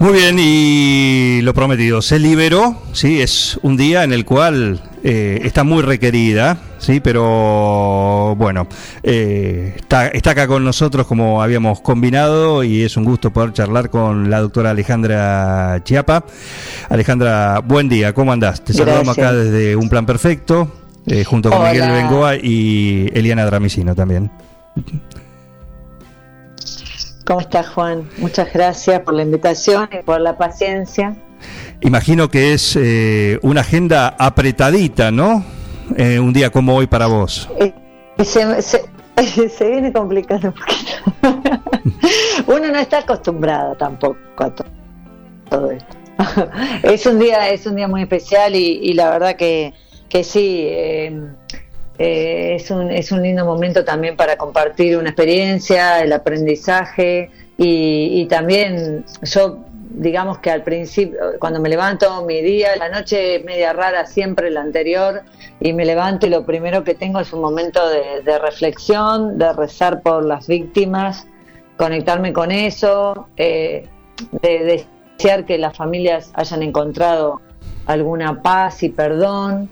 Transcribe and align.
Muy 0.00 0.14
bien, 0.14 0.38
y 0.38 1.42
lo 1.42 1.52
prometido, 1.52 2.00
se 2.00 2.18
liberó, 2.18 2.74
sí, 2.94 3.20
es 3.20 3.60
un 3.62 3.76
día 3.76 4.02
en 4.02 4.14
el 4.14 4.24
cual 4.24 4.80
eh, 5.04 5.42
está 5.44 5.62
muy 5.62 5.82
requerida, 5.82 6.56
sí, 6.78 7.00
pero 7.00 8.34
bueno, 8.34 8.66
eh, 9.02 9.74
está, 9.76 10.08
está 10.08 10.30
acá 10.30 10.46
con 10.46 10.64
nosotros 10.64 11.06
como 11.06 11.42
habíamos 11.42 11.82
combinado 11.82 12.64
y 12.64 12.82
es 12.82 12.96
un 12.96 13.04
gusto 13.04 13.30
poder 13.30 13.52
charlar 13.52 13.90
con 13.90 14.30
la 14.30 14.40
doctora 14.40 14.70
Alejandra 14.70 15.82
Chiapa. 15.84 16.24
Alejandra, 16.88 17.60
buen 17.60 17.90
día, 17.90 18.14
¿cómo 18.14 18.32
andás? 18.32 18.64
Te 18.64 18.72
saludamos 18.72 19.18
acá 19.18 19.34
desde 19.34 19.76
Un 19.76 19.90
Plan 19.90 20.06
Perfecto, 20.06 20.72
eh, 21.06 21.24
junto 21.24 21.50
con 21.50 21.60
Hola. 21.60 21.72
Miguel 21.72 21.92
Bengoa 21.92 22.36
y 22.36 23.10
Eliana 23.12 23.44
Dramicino 23.44 23.94
también. 23.94 24.30
¿Cómo 27.30 27.42
estás, 27.42 27.68
Juan? 27.68 28.08
Muchas 28.18 28.52
gracias 28.52 28.98
por 29.02 29.14
la 29.14 29.22
invitación 29.22 29.88
y 29.92 30.02
por 30.02 30.20
la 30.20 30.36
paciencia. 30.36 31.14
Imagino 31.80 32.28
que 32.28 32.54
es 32.54 32.74
eh, 32.76 33.38
una 33.42 33.60
agenda 33.60 34.16
apretadita, 34.18 35.12
¿no? 35.12 35.44
Eh, 35.96 36.18
un 36.18 36.32
día 36.32 36.50
como 36.50 36.74
hoy 36.74 36.88
para 36.88 37.06
vos. 37.06 37.48
Eh, 37.60 37.72
se, 38.24 38.60
se- 38.62 38.82
se 39.48 39.70
viene 39.70 39.92
complicando 39.92 40.48
un 40.48 40.54
poquito. 40.54 41.62
Uno 42.48 42.72
no 42.72 42.78
está 42.80 42.98
acostumbrado 42.98 43.76
tampoco 43.76 44.18
a 44.38 44.52
to- 44.52 44.64
todo 45.48 45.70
esto. 45.70 45.96
es 46.82 47.06
un 47.06 47.20
día, 47.20 47.48
es 47.50 47.64
un 47.64 47.76
día 47.76 47.86
muy 47.86 48.02
especial 48.02 48.56
y, 48.56 48.80
y 48.82 48.92
la 48.94 49.08
verdad 49.08 49.36
que, 49.36 49.72
que 50.08 50.24
sí. 50.24 50.64
eh, 50.66 51.28
eh, 52.02 52.54
es, 52.54 52.70
un, 52.70 52.90
es 52.90 53.12
un 53.12 53.20
lindo 53.20 53.44
momento 53.44 53.84
también 53.84 54.16
para 54.16 54.38
compartir 54.38 54.96
una 54.96 55.10
experiencia, 55.10 56.00
el 56.00 56.14
aprendizaje 56.14 57.30
y, 57.58 58.24
también 58.24 59.04
yo, 59.20 59.58
digamos 59.90 60.38
que 60.38 60.50
al 60.50 60.62
principio, 60.62 61.20
cuando 61.38 61.60
me 61.60 61.68
levanto 61.68 62.24
mi 62.24 62.40
día, 62.40 62.74
la 62.76 62.88
noche 62.88 63.42
media 63.44 63.74
rara 63.74 64.06
siempre 64.06 64.50
la 64.50 64.62
anterior 64.62 65.24
y 65.60 65.74
me 65.74 65.84
levanto 65.84 66.26
y 66.26 66.30
lo 66.30 66.46
primero 66.46 66.84
que 66.84 66.94
tengo 66.94 67.20
es 67.20 67.34
un 67.34 67.42
momento 67.42 67.86
de, 67.90 68.22
de 68.24 68.38
reflexión, 68.38 69.36
de 69.36 69.52
rezar 69.52 70.00
por 70.00 70.24
las 70.24 70.46
víctimas, 70.46 71.26
conectarme 71.76 72.32
con 72.32 72.50
eso, 72.50 73.28
eh, 73.36 73.86
de 74.40 74.82
desear 75.18 75.44
que 75.44 75.58
las 75.58 75.76
familias 75.76 76.30
hayan 76.32 76.62
encontrado 76.62 77.42
alguna 77.84 78.40
paz 78.40 78.82
y 78.82 78.88
perdón 78.88 79.68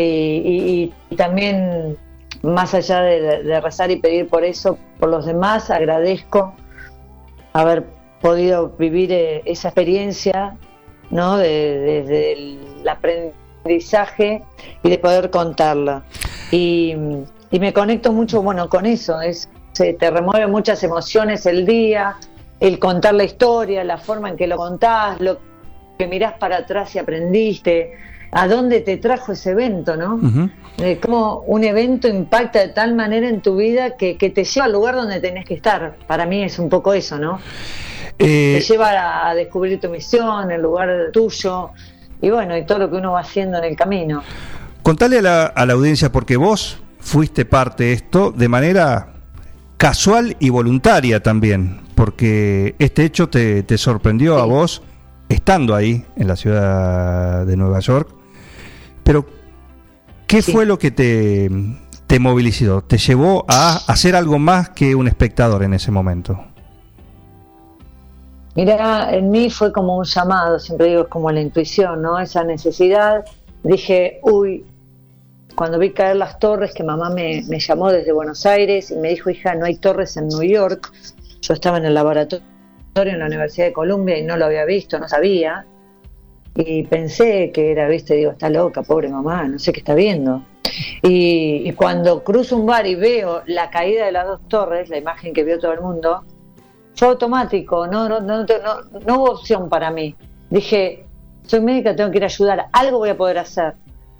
y, 0.00 0.92
y- 1.10 1.16
también 1.16 1.96
más 2.42 2.74
allá 2.74 3.00
de, 3.02 3.42
de 3.42 3.60
rezar 3.60 3.90
y 3.90 3.96
pedir 3.96 4.28
por 4.28 4.44
eso, 4.44 4.78
por 5.00 5.08
los 5.08 5.26
demás, 5.26 5.70
agradezco 5.70 6.54
haber 7.52 7.84
podido 8.20 8.68
vivir 8.78 9.10
eh, 9.12 9.42
esa 9.46 9.68
experiencia, 9.68 10.56
¿no? 11.10 11.36
De- 11.38 11.78
Desde 11.78 12.32
el 12.34 12.88
aprendizaje 12.88 14.42
y 14.82 14.90
de 14.90 14.98
poder 14.98 15.30
contarla. 15.30 16.04
Y, 16.50 16.94
y 17.50 17.58
me 17.60 17.72
conecto 17.72 18.12
mucho, 18.12 18.42
bueno, 18.42 18.68
con 18.68 18.86
eso, 18.86 19.20
es, 19.20 19.48
se 19.72 19.94
te 19.94 20.10
remueve 20.10 20.46
muchas 20.46 20.82
emociones 20.84 21.46
el 21.46 21.66
día, 21.66 22.16
el 22.60 22.78
contar 22.78 23.14
la 23.14 23.24
historia, 23.24 23.82
la 23.84 23.98
forma 23.98 24.28
en 24.30 24.36
que 24.36 24.46
lo 24.46 24.56
contás, 24.56 25.20
lo 25.20 25.38
que 25.98 26.06
mirás 26.06 26.34
para 26.34 26.58
atrás 26.58 26.94
y 26.94 26.98
aprendiste, 26.98 27.92
a 28.32 28.48
dónde 28.48 28.80
te 28.80 28.96
trajo 28.96 29.32
ese 29.32 29.50
evento, 29.50 29.96
¿no? 29.96 30.20
De 30.76 30.98
cómo 30.98 31.42
un 31.46 31.64
evento 31.64 32.08
impacta 32.08 32.60
de 32.60 32.68
tal 32.68 32.94
manera 32.94 33.28
en 33.28 33.40
tu 33.40 33.56
vida 33.56 33.96
que, 33.96 34.18
que 34.18 34.30
te 34.30 34.44
lleva 34.44 34.66
al 34.66 34.72
lugar 34.72 34.94
donde 34.96 35.20
tenés 35.20 35.44
que 35.44 35.54
estar. 35.54 35.96
Para 36.06 36.26
mí 36.26 36.42
es 36.42 36.58
un 36.58 36.68
poco 36.68 36.92
eso, 36.92 37.18
¿no? 37.18 37.38
Eh, 38.18 38.56
Te 38.58 38.60
lleva 38.60 38.90
a, 38.90 39.30
a 39.30 39.34
descubrir 39.34 39.80
tu 39.80 39.88
misión, 39.88 40.50
el 40.50 40.62
lugar 40.62 41.10
tuyo 41.12 41.70
y 42.20 42.30
bueno, 42.30 42.56
y 42.56 42.64
todo 42.64 42.78
lo 42.78 42.90
que 42.90 42.96
uno 42.96 43.12
va 43.12 43.20
haciendo 43.20 43.58
en 43.58 43.64
el 43.64 43.76
camino. 43.76 44.22
Contale 44.82 45.18
a 45.18 45.22
la, 45.22 45.46
a 45.46 45.66
la 45.66 45.72
audiencia, 45.74 46.10
porque 46.12 46.36
vos 46.36 46.78
fuiste 46.98 47.44
parte 47.44 47.84
de 47.84 47.92
esto 47.92 48.32
de 48.32 48.48
manera 48.48 49.12
casual 49.76 50.36
y 50.40 50.48
voluntaria 50.50 51.22
también, 51.22 51.80
porque 51.94 52.74
este 52.78 53.04
hecho 53.04 53.28
te, 53.28 53.62
te 53.62 53.76
sorprendió 53.78 54.38
a 54.38 54.46
vos 54.46 54.82
estando 55.28 55.74
ahí 55.74 56.04
en 56.16 56.28
la 56.28 56.36
ciudad 56.36 57.44
de 57.44 57.56
Nueva 57.56 57.80
York. 57.80 58.15
Pero, 59.06 59.24
¿qué 60.26 60.42
Sí. 60.42 60.50
fue 60.50 60.66
lo 60.66 60.80
que 60.80 60.90
te, 60.90 61.48
te 62.08 62.18
movilizó? 62.18 62.82
¿Te 62.82 62.98
llevó 62.98 63.44
a 63.48 63.76
hacer 63.86 64.16
algo 64.16 64.40
más 64.40 64.70
que 64.70 64.96
un 64.96 65.06
espectador 65.06 65.62
en 65.62 65.74
ese 65.74 65.92
momento? 65.92 66.44
Mira, 68.56 69.14
en 69.14 69.30
mí 69.30 69.48
fue 69.48 69.70
como 69.72 69.96
un 69.98 70.04
llamado, 70.04 70.58
siempre 70.58 70.88
digo, 70.88 71.02
es 71.02 71.08
como 71.08 71.30
la 71.30 71.40
intuición, 71.40 72.02
¿no? 72.02 72.18
Esa 72.18 72.42
necesidad. 72.42 73.24
Dije, 73.62 74.18
uy, 74.22 74.64
cuando 75.54 75.78
vi 75.78 75.92
caer 75.92 76.16
las 76.16 76.38
torres, 76.40 76.72
que 76.74 76.82
mamá 76.82 77.08
me, 77.10 77.44
me 77.48 77.60
llamó 77.60 77.92
desde 77.92 78.10
Buenos 78.12 78.44
Aires 78.44 78.90
y 78.90 78.96
me 78.96 79.10
dijo, 79.10 79.30
hija, 79.30 79.54
no 79.54 79.66
hay 79.66 79.76
torres 79.76 80.16
en 80.16 80.26
New 80.28 80.42
York. 80.42 80.90
Yo 81.42 81.54
estaba 81.54 81.78
en 81.78 81.84
el 81.84 81.94
laboratorio 81.94 82.42
en 82.96 83.18
la 83.20 83.26
Universidad 83.26 83.66
de 83.66 83.72
Columbia 83.72 84.18
y 84.18 84.24
no 84.24 84.36
lo 84.36 84.46
había 84.46 84.64
visto, 84.64 84.98
no 84.98 85.06
sabía. 85.06 85.64
Y 86.56 86.84
pensé 86.84 87.50
que 87.52 87.70
era, 87.70 87.86
viste, 87.86 88.14
digo, 88.14 88.32
está 88.32 88.48
loca, 88.48 88.82
pobre 88.82 89.08
mamá, 89.08 89.46
no 89.46 89.58
sé 89.58 89.72
qué 89.72 89.80
está 89.80 89.94
viendo. 89.94 90.42
Y, 91.02 91.70
cuando 91.72 92.24
cruzo 92.24 92.56
un 92.56 92.66
bar 92.66 92.86
y 92.86 92.94
veo 92.94 93.42
la 93.46 93.70
caída 93.70 94.06
de 94.06 94.12
las 94.12 94.26
dos 94.26 94.40
torres, 94.48 94.88
la 94.88 94.96
imagen 94.96 95.32
que 95.32 95.44
vio 95.44 95.58
todo 95.58 95.72
el 95.72 95.80
mundo, 95.80 96.24
fue 96.94 97.08
automático, 97.08 97.86
no, 97.86 98.08
no, 98.08 98.20
no, 98.20 98.44
no, 98.44 99.00
no 99.06 99.14
hubo 99.16 99.32
opción 99.32 99.68
para 99.68 99.90
mí. 99.90 100.14
Dije, 100.48 101.04
soy 101.46 101.60
médica, 101.60 101.94
tengo 101.94 102.10
que 102.10 102.18
ir 102.18 102.24
a 102.24 102.26
ayudar, 102.26 102.66
algo 102.72 102.98
voy 102.98 103.10
a 103.10 103.16
poder 103.16 103.38
hacer. 103.38 103.74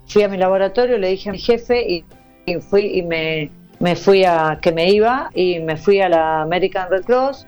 Fui 0.06 0.22
a 0.22 0.28
mi 0.28 0.36
laboratorio, 0.36 0.98
le 0.98 1.08
dije 1.08 1.30
a 1.30 1.32
mi 1.32 1.38
jefe 1.38 1.90
y, 1.90 2.04
y 2.44 2.60
fui 2.60 2.98
y 2.98 3.02
me, 3.02 3.50
me 3.80 3.96
fui 3.96 4.24
a 4.24 4.58
que 4.60 4.72
me 4.72 4.90
iba 4.90 5.30
y 5.34 5.58
me 5.60 5.76
fui 5.76 6.00
a 6.00 6.08
la 6.08 6.42
American 6.42 6.90
Red 6.90 7.04
Cross 7.04 7.46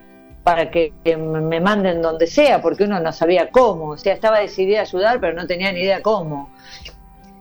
para 0.49 0.71
que, 0.71 0.95
me 1.05 1.61
manden 1.61 2.01
donde 2.01 2.27
sea, 2.27 2.63
porque 2.63 2.85
uno 2.85 2.99
no 3.01 3.13
sabía 3.13 3.51
cómo, 3.51 3.91
o 3.91 3.99
sea, 3.99 4.15
estaba 4.15 4.41
decidida 4.41 4.79
a 4.79 4.83
ayudar, 4.85 5.21
pero 5.21 5.35
no 5.35 5.47
tenía 5.47 5.71
ni 5.73 5.81
idea 5.81 6.01
cómo. 6.01 6.49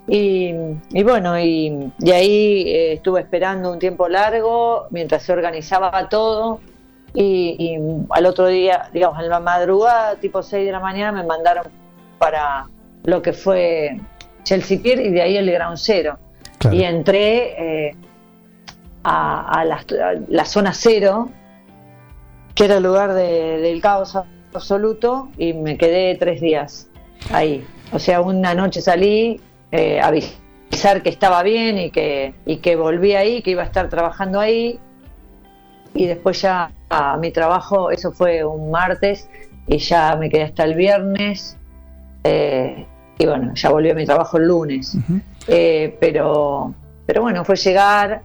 Y, 0.09 0.53
y 0.90 1.03
bueno, 1.03 1.40
y, 1.40 1.90
y 2.00 2.12
ahí 2.12 2.63
eh, 2.68 2.94
estuve 2.95 3.22
esperando 3.22 3.72
un 3.72 3.79
tiempo 3.79 4.09
largo 4.09 4.88
mientras 4.90 5.23
se 5.23 5.31
organizaba 5.31 6.09
todo. 6.09 6.59
Y, 7.13 7.56
y 7.57 7.78
al 8.09 8.25
otro 8.25 8.47
día, 8.47 8.90
digamos, 8.91 9.24
en 9.24 9.29
la 9.29 9.39
madrugada, 9.39 10.18
tipo 10.18 10.44
6 10.44 10.66
de 10.66 10.72
la 10.74 10.81
mañana, 10.81 11.13
me 11.13 11.25
mandaron 11.25 11.63
para 12.18 12.68
lo 13.06 13.22
que 13.22 13.31
fue 13.31 14.01
Chelsea 14.44 14.81
Pier 14.84 15.00
y 15.00 15.12
de 15.12 15.22
ahí 15.22 15.38
el 15.38 15.50
Ground 15.50 15.78
Zero. 15.78 16.19
Claro. 16.57 16.75
Y 16.75 16.84
entré 16.84 17.88
eh, 17.88 17.95
a, 19.06 19.62
a 19.62 19.63
la, 19.63 19.75
a 19.75 20.13
la 20.28 20.44
zona 20.44 20.74
cero, 20.74 21.29
que 22.57 22.66
era 22.66 22.78
el 22.78 22.84
lugar 22.84 23.13
de- 23.13 23.59
del 23.59 23.79
caos 23.81 24.18
absoluto, 24.53 25.30
y 25.38 25.54
me 25.54 25.77
quedé 25.77 26.15
tres 26.15 26.42
días 26.42 26.89
ahí. 27.31 27.63
O 27.94 28.00
sea, 28.00 28.21
una 28.21 28.54
noche 28.54 28.81
salí 28.81 29.39
eh, 29.71 30.00
a 30.00 30.07
avisar 30.07 31.04
que 31.04 31.09
estaba 31.09 31.44
bien 31.44 31.77
y 31.77 31.92
que, 31.92 32.33
y 32.45 32.57
que 32.57 32.75
volví 32.75 33.13
ahí, 33.13 33.42
que 33.42 33.51
iba 33.51 33.62
a 33.62 33.65
estar 33.65 33.89
trabajando 33.89 34.39
ahí. 34.39 34.80
Y 35.94 36.06
después 36.07 36.42
ya 36.42 36.71
a 36.89 37.18
mi 37.18 37.31
trabajo, 37.31 37.92
eso 37.92 38.12
fue 38.12 38.44
un 38.44 38.71
martes, 38.71 39.30
y 39.68 39.77
ya 39.77 40.15
me 40.15 40.30
quedé 40.30 40.44
hasta 40.44 40.63
el 40.63 40.74
viernes. 40.75 41.57
eh, 42.24 42.86
y 43.19 43.25
bueno, 43.25 43.53
ya 43.56 43.69
volví 43.69 43.89
a 43.89 43.95
mi 43.95 44.06
trabajo 44.06 44.38
el 44.38 44.48
lunes. 44.48 44.95
Eh, 45.48 45.98
pero, 46.00 46.74
pero 47.06 47.21
bueno, 47.21 47.44
fue 47.45 47.56
llegar 47.56 48.21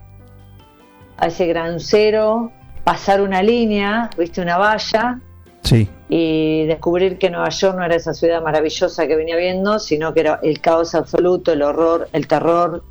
a 1.16 1.26
ese 1.28 1.46
gran 1.46 1.80
cero, 1.80 2.50
pasar 2.84 3.20
una 3.20 3.42
línea, 3.42 4.10
viste, 4.16 4.40
una 4.40 4.58
valla, 4.58 5.20
Sí. 5.62 5.88
y 6.08 6.66
descubrir 6.66 7.18
que 7.18 7.30
Nueva 7.30 7.48
York 7.50 7.76
no 7.76 7.84
era 7.84 7.94
esa 7.94 8.12
ciudad 8.14 8.42
maravillosa 8.42 9.06
que 9.06 9.14
venía 9.14 9.36
viendo, 9.36 9.78
sino 9.78 10.12
que 10.12 10.20
era 10.20 10.40
el 10.42 10.60
caos 10.60 10.94
absoluto, 10.96 11.52
el 11.52 11.62
horror, 11.62 12.08
el 12.12 12.26
terror, 12.26 12.82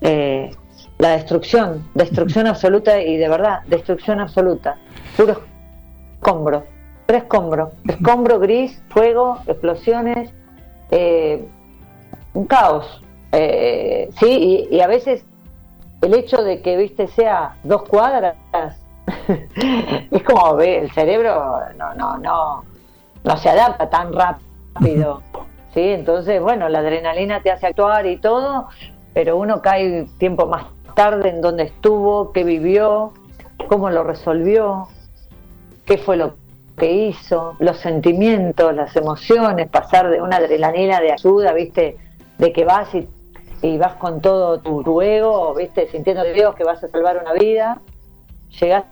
eh, 0.00 0.50
la 0.98 1.10
destrucción, 1.10 1.88
destrucción 1.94 2.46
absoluta 2.48 3.00
y 3.00 3.16
de 3.16 3.28
verdad, 3.28 3.60
destrucción 3.68 4.20
absoluta, 4.20 4.76
puro 5.16 5.40
escombro, 6.14 6.64
puro 7.06 7.18
escombro, 7.18 7.70
escombro 7.86 8.38
gris, 8.40 8.82
fuego, 8.88 9.38
explosiones, 9.46 10.30
eh, 10.90 11.44
un 12.34 12.46
caos. 12.46 13.02
Eh, 13.32 14.10
sí, 14.18 14.68
y, 14.70 14.80
a 14.80 14.88
veces 14.88 15.24
el 16.02 16.14
hecho 16.14 16.42
de 16.42 16.60
que, 16.60 16.76
viste, 16.76 17.06
sea 17.06 17.56
dos 17.62 17.84
cuadras, 17.84 18.36
es 20.10 20.22
como 20.22 20.56
ve, 20.56 20.78
el 20.78 20.90
cerebro 20.92 21.60
no, 21.76 21.94
no, 21.94 22.18
no, 22.18 22.64
no 23.24 23.36
se 23.36 23.48
adapta 23.48 23.88
tan 23.88 24.12
rápido. 24.12 25.22
¿sí? 25.74 25.80
Entonces, 25.80 26.40
bueno, 26.40 26.68
la 26.68 26.80
adrenalina 26.80 27.42
te 27.42 27.50
hace 27.50 27.68
actuar 27.68 28.06
y 28.06 28.18
todo, 28.18 28.68
pero 29.14 29.36
uno 29.36 29.62
cae 29.62 30.06
tiempo 30.18 30.46
más 30.46 30.66
tarde 30.94 31.30
en 31.30 31.40
dónde 31.40 31.64
estuvo, 31.64 32.32
qué 32.32 32.44
vivió, 32.44 33.12
cómo 33.68 33.90
lo 33.90 34.02
resolvió, 34.04 34.88
qué 35.86 35.98
fue 35.98 36.16
lo 36.16 36.34
que 36.76 36.92
hizo, 36.92 37.56
los 37.58 37.78
sentimientos, 37.78 38.74
las 38.74 38.96
emociones, 38.96 39.68
pasar 39.68 40.10
de 40.10 40.20
una 40.22 40.36
adrenalina 40.36 41.00
de 41.00 41.12
ayuda, 41.12 41.52
viste, 41.52 41.96
de 42.38 42.52
que 42.52 42.64
vas 42.64 42.88
y, 42.94 43.78
vas 43.78 43.94
con 43.96 44.20
todo 44.20 44.60
tu, 44.60 45.02
ego, 45.02 45.54
viste, 45.54 45.88
sintiendo 45.88 46.24
Dios 46.24 46.54
que 46.54 46.64
vas 46.64 46.82
a 46.82 46.88
salvar 46.88 47.18
una 47.18 47.34
vida, 47.34 47.80
llegas 48.58 48.84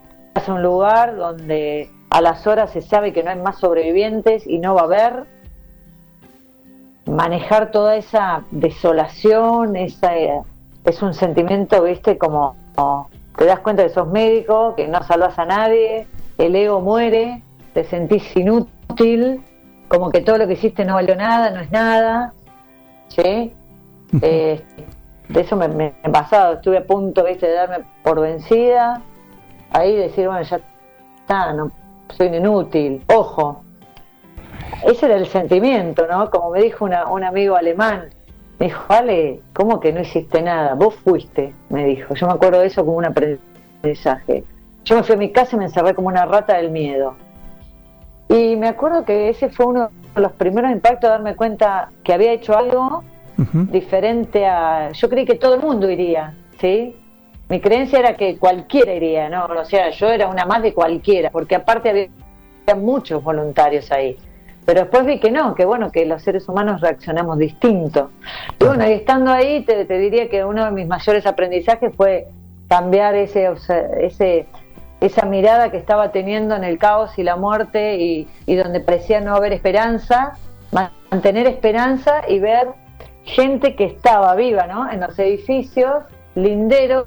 a 0.46 0.52
un 0.52 0.62
lugar 0.62 1.16
donde 1.16 1.90
a 2.10 2.20
las 2.20 2.46
horas 2.46 2.70
se 2.70 2.82
sabe 2.82 3.14
que 3.14 3.22
no 3.22 3.30
hay 3.30 3.38
más 3.38 3.58
sobrevivientes 3.58 4.46
y 4.46 4.58
no 4.58 4.74
va 4.74 4.82
a 4.82 4.84
haber, 4.84 5.24
manejar 7.06 7.70
toda 7.70 7.96
esa 7.96 8.44
desolación, 8.50 9.76
esa, 9.76 10.12
es 10.84 11.02
un 11.02 11.14
sentimiento, 11.14 11.82
viste, 11.82 12.18
como, 12.18 12.54
como 12.74 13.08
te 13.36 13.46
das 13.46 13.60
cuenta 13.60 13.82
que 13.82 13.88
sos 13.90 14.08
médico, 14.08 14.74
que 14.76 14.88
no 14.88 15.02
salvas 15.02 15.38
a 15.38 15.44
nadie, 15.44 16.06
el 16.36 16.54
ego 16.54 16.80
muere, 16.80 17.42
te 17.72 17.84
sentís 17.84 18.36
inútil, 18.36 19.42
como 19.88 20.10
que 20.10 20.20
todo 20.20 20.38
lo 20.38 20.46
que 20.46 20.52
hiciste 20.54 20.84
no 20.84 20.94
valió 20.94 21.16
nada, 21.16 21.50
no 21.50 21.60
es 21.60 21.70
nada. 21.70 22.32
¿sí? 23.08 23.52
Eh, 24.22 24.62
de 25.28 25.40
eso 25.40 25.56
me, 25.56 25.68
me, 25.68 25.94
he 26.02 26.10
pasado, 26.10 26.54
estuve 26.54 26.78
a 26.78 26.84
punto 26.84 27.24
¿viste? 27.24 27.46
de 27.46 27.54
darme 27.54 27.84
por 28.02 28.20
vencida, 28.20 29.02
ahí 29.72 29.96
decir, 29.96 30.26
bueno, 30.26 30.42
ya 30.42 30.60
está, 31.20 31.52
no, 31.52 31.70
soy 32.16 32.28
inútil, 32.28 33.02
ojo. 33.14 33.62
Ese 34.84 35.06
era 35.06 35.16
el 35.16 35.26
sentimiento, 35.26 36.06
¿no? 36.06 36.30
Como 36.30 36.50
me 36.50 36.62
dijo 36.62 36.84
una, 36.84 37.06
un 37.08 37.24
amigo 37.24 37.56
alemán, 37.56 38.10
me 38.58 38.66
dijo, 38.66 38.84
vale, 38.88 39.40
¿cómo 39.52 39.80
que 39.80 39.92
no 39.92 40.00
hiciste 40.00 40.42
nada? 40.42 40.74
Vos 40.74 40.94
fuiste, 40.96 41.54
me 41.68 41.84
dijo. 41.84 42.14
Yo 42.14 42.26
me 42.26 42.32
acuerdo 42.32 42.60
de 42.60 42.66
eso 42.66 42.84
como 42.84 42.96
un 42.96 43.04
aprendizaje. 43.04 44.44
Yo 44.84 44.96
me 44.96 45.02
fui 45.02 45.14
a 45.14 45.18
mi 45.18 45.30
casa 45.30 45.56
y 45.56 45.58
me 45.58 45.66
encerré 45.66 45.94
como 45.94 46.08
una 46.08 46.26
rata 46.26 46.56
del 46.56 46.70
miedo. 46.70 47.14
Y 48.28 48.56
me 48.56 48.68
acuerdo 48.68 49.04
que 49.04 49.28
ese 49.28 49.48
fue 49.48 49.66
uno 49.66 49.90
de 50.14 50.20
los 50.20 50.32
primeros 50.32 50.70
impactos 50.70 51.02
de 51.02 51.08
darme 51.08 51.36
cuenta 51.36 51.90
que 52.02 52.12
había 52.12 52.32
hecho 52.32 52.56
algo 52.56 53.04
diferente 53.70 54.46
a... 54.46 54.90
Yo 54.92 55.08
creí 55.08 55.24
que 55.24 55.36
todo 55.36 55.54
el 55.54 55.60
mundo 55.60 55.88
iría, 55.88 56.34
¿sí? 56.60 56.96
Mi 57.48 57.60
creencia 57.60 57.98
era 57.98 58.16
que 58.16 58.36
cualquiera 58.36 58.92
iría, 58.92 59.28
¿no? 59.28 59.46
O 59.46 59.64
sea, 59.64 59.90
yo 59.90 60.08
era 60.08 60.28
una 60.28 60.44
más 60.44 60.62
de 60.62 60.74
cualquiera, 60.74 61.30
porque 61.30 61.54
aparte 61.54 61.88
había 61.88 62.74
muchos 62.80 63.22
voluntarios 63.22 63.90
ahí. 63.90 64.16
Pero 64.66 64.82
después 64.82 65.06
vi 65.06 65.18
que 65.18 65.30
no, 65.30 65.54
que 65.54 65.64
bueno, 65.64 65.90
que 65.90 66.04
los 66.04 66.22
seres 66.22 66.46
humanos 66.46 66.82
reaccionamos 66.82 67.38
distinto. 67.38 68.10
Y 68.60 68.64
bueno, 68.64 68.86
y 68.86 68.92
estando 68.92 69.30
ahí, 69.32 69.62
te, 69.64 69.86
diría 69.86 70.28
que 70.28 70.44
uno 70.44 70.66
de 70.66 70.70
mis 70.72 70.86
mayores 70.86 71.26
aprendizajes 71.26 71.96
fue 71.96 72.26
cambiar 72.68 73.14
ese, 73.14 73.50
ese 73.98 74.46
esa 75.00 75.26
mirada 75.26 75.70
que 75.70 75.76
estaba 75.76 76.10
teniendo 76.10 76.56
en 76.56 76.64
el 76.64 76.78
caos 76.78 77.18
y 77.18 77.22
la 77.22 77.36
muerte 77.36 77.96
y, 77.96 78.28
donde 78.56 78.80
parecía 78.80 79.20
no 79.20 79.34
haber 79.34 79.52
esperanza, 79.52 80.32
mantener 81.10 81.46
esperanza 81.46 82.22
y 82.28 82.40
ver 82.40 82.68
gente 83.24 83.76
que 83.76 83.84
estaba 83.84 84.34
viva, 84.34 84.66
¿no? 84.66 84.90
En 84.90 85.00
los 85.00 85.18
edificios 85.18 86.04
linderos 86.42 87.06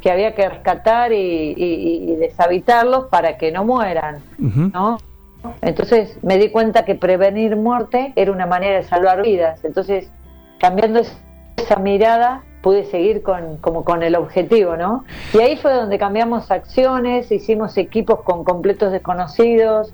que 0.00 0.10
había 0.10 0.34
que 0.34 0.48
rescatar 0.48 1.12
y, 1.12 2.16
deshabitarlos 2.16 3.06
para 3.06 3.38
que 3.38 3.50
no 3.52 3.64
mueran, 3.64 4.22
¿no? 4.38 4.98
Entonces 5.60 6.18
me 6.22 6.38
di 6.38 6.50
cuenta 6.50 6.84
que 6.84 6.94
prevenir 6.94 7.56
muerte 7.56 8.12
era 8.16 8.32
una 8.32 8.46
manera 8.46 8.76
de 8.76 8.82
salvar 8.82 9.22
vidas. 9.22 9.64
Entonces, 9.64 10.10
cambiando 10.58 11.00
esa 11.56 11.76
mirada, 11.76 12.42
pude 12.62 12.84
seguir 12.84 13.22
con, 13.22 13.58
como 13.58 13.84
con 13.84 14.02
el 14.02 14.16
objetivo, 14.16 14.76
¿no? 14.76 15.04
Y 15.34 15.38
ahí 15.38 15.56
fue 15.56 15.72
donde 15.72 15.98
cambiamos 15.98 16.50
acciones, 16.50 17.30
hicimos 17.30 17.76
equipos 17.76 18.22
con 18.22 18.42
completos 18.44 18.90
desconocidos, 18.90 19.92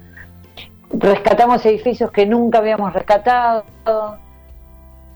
rescatamos 0.93 1.65
edificios 1.67 2.11
que 2.11 2.27
nunca 2.27 2.59
habíamos 2.59 2.93
rescatado, 2.93 3.65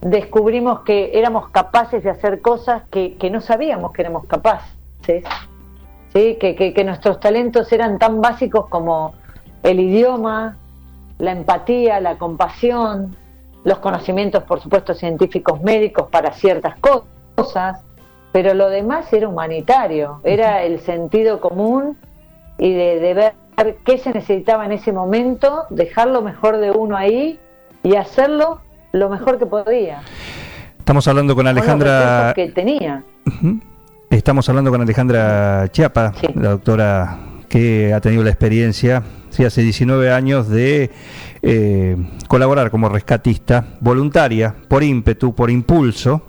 descubrimos 0.01 0.81
que 0.81 1.17
éramos 1.17 1.49
capaces 1.49 2.03
de 2.03 2.09
hacer 2.09 2.41
cosas 2.41 2.83
que, 2.89 3.17
no 3.31 3.41
sabíamos 3.41 3.91
que 3.91 4.01
éramos 4.01 4.25
capaces, 4.25 5.23
¿sí? 6.13 6.35
Que, 6.39 6.55
que, 6.55 6.73
que 6.73 6.83
nuestros 6.83 7.19
talentos 7.19 7.71
eran 7.71 7.97
tan 7.99 8.21
básicos 8.21 8.67
como 8.69 9.15
el 9.63 9.79
idioma, 9.79 10.57
la 11.17 11.31
empatía, 11.31 11.99
la 11.99 12.17
compasión, 12.17 13.15
los 13.63 13.79
conocimientos, 13.79 14.43
por 14.43 14.61
supuesto, 14.61 14.93
científicos 14.93 15.61
médicos 15.61 16.07
para 16.09 16.31
ciertas 16.33 16.77
cosas 16.79 17.15
cosas, 17.35 17.83
pero 18.31 18.53
lo 18.53 18.69
demás 18.69 19.11
era 19.13 19.27
humanitario, 19.27 20.19
era 20.23 20.63
el 20.63 20.79
sentido 20.79 21.39
común 21.39 21.97
y 22.57 22.73
de, 22.73 23.13
ver 23.13 23.33
qué 23.85 23.97
se 23.97 24.11
necesitaba 24.11 24.65
en 24.65 24.71
ese 24.71 24.91
momento, 24.91 25.65
dejar 25.69 26.07
lo 26.07 26.21
mejor 26.21 26.57
de 26.57 26.71
uno 26.71 26.97
ahí 26.97 27.39
y 27.83 27.95
hacerlo 27.95 28.61
lo 28.95 29.09
mejor 29.09 29.37
que 29.37 29.45
podía. 29.45 30.01
Estamos 30.79 31.07
hablando 31.07 31.35
con 31.35 31.47
Alejandra. 31.47 32.33
que 32.35 32.49
tenía. 32.49 33.03
Estamos 34.09 34.47
hablando 34.47 34.71
con 34.71 34.81
Alejandra 34.81 35.67
Chiapa, 35.71 36.13
la 36.35 36.51
doctora 36.51 37.19
que 37.49 37.93
ha 37.93 37.99
tenido 37.99 38.23
la 38.23 38.29
experiencia, 38.29 39.03
sí, 39.29 39.43
hace 39.43 39.61
19 39.61 40.11
años, 40.11 40.47
de 40.47 40.89
eh, 41.41 41.97
colaborar 42.27 42.71
como 42.71 42.87
rescatista 42.87 43.65
voluntaria, 43.81 44.55
por 44.67 44.83
ímpetu, 44.83 45.35
por 45.35 45.49
impulso, 45.51 46.21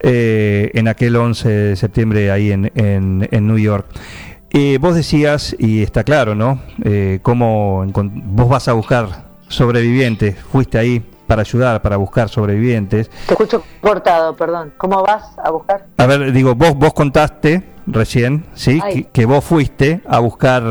eh, 0.00 0.70
en 0.74 0.88
aquel 0.88 1.16
11 1.16 1.48
de 1.48 1.76
septiembre 1.76 2.30
ahí 2.30 2.52
en, 2.52 2.70
en, 2.74 3.46
New 3.46 3.58
York. 3.58 3.86
Eh, 4.50 4.78
vos 4.80 4.94
decías, 4.94 5.56
y 5.58 5.82
está 5.82 6.04
claro, 6.04 6.34
¿no? 6.34 6.60
Eh, 6.84 7.20
cómo 7.22 7.84
vos 7.94 8.48
vas 8.48 8.68
a 8.68 8.74
buscar 8.74 9.26
sobrevivientes, 9.48 10.36
fuiste 10.38 10.78
ahí 10.78 11.02
para 11.26 11.42
ayudar, 11.42 11.82
para 11.82 11.96
buscar 11.96 12.28
sobrevivientes. 12.28 13.10
Te 13.26 13.34
escucho 13.34 13.62
cortado, 13.80 14.34
perdón. 14.36 14.72
¿Cómo 14.76 15.02
vas 15.02 15.38
a 15.38 15.50
buscar? 15.50 15.86
A 15.98 16.06
ver, 16.06 16.32
digo, 16.32 16.54
vos, 16.54 16.74
vos 16.74 16.94
contaste 16.94 17.62
recién, 17.86 18.44
¿sí? 18.54 18.80
Que, 19.12 19.24
vos 19.26 19.44
fuiste 19.44 20.00
a 20.06 20.18
buscar 20.18 20.62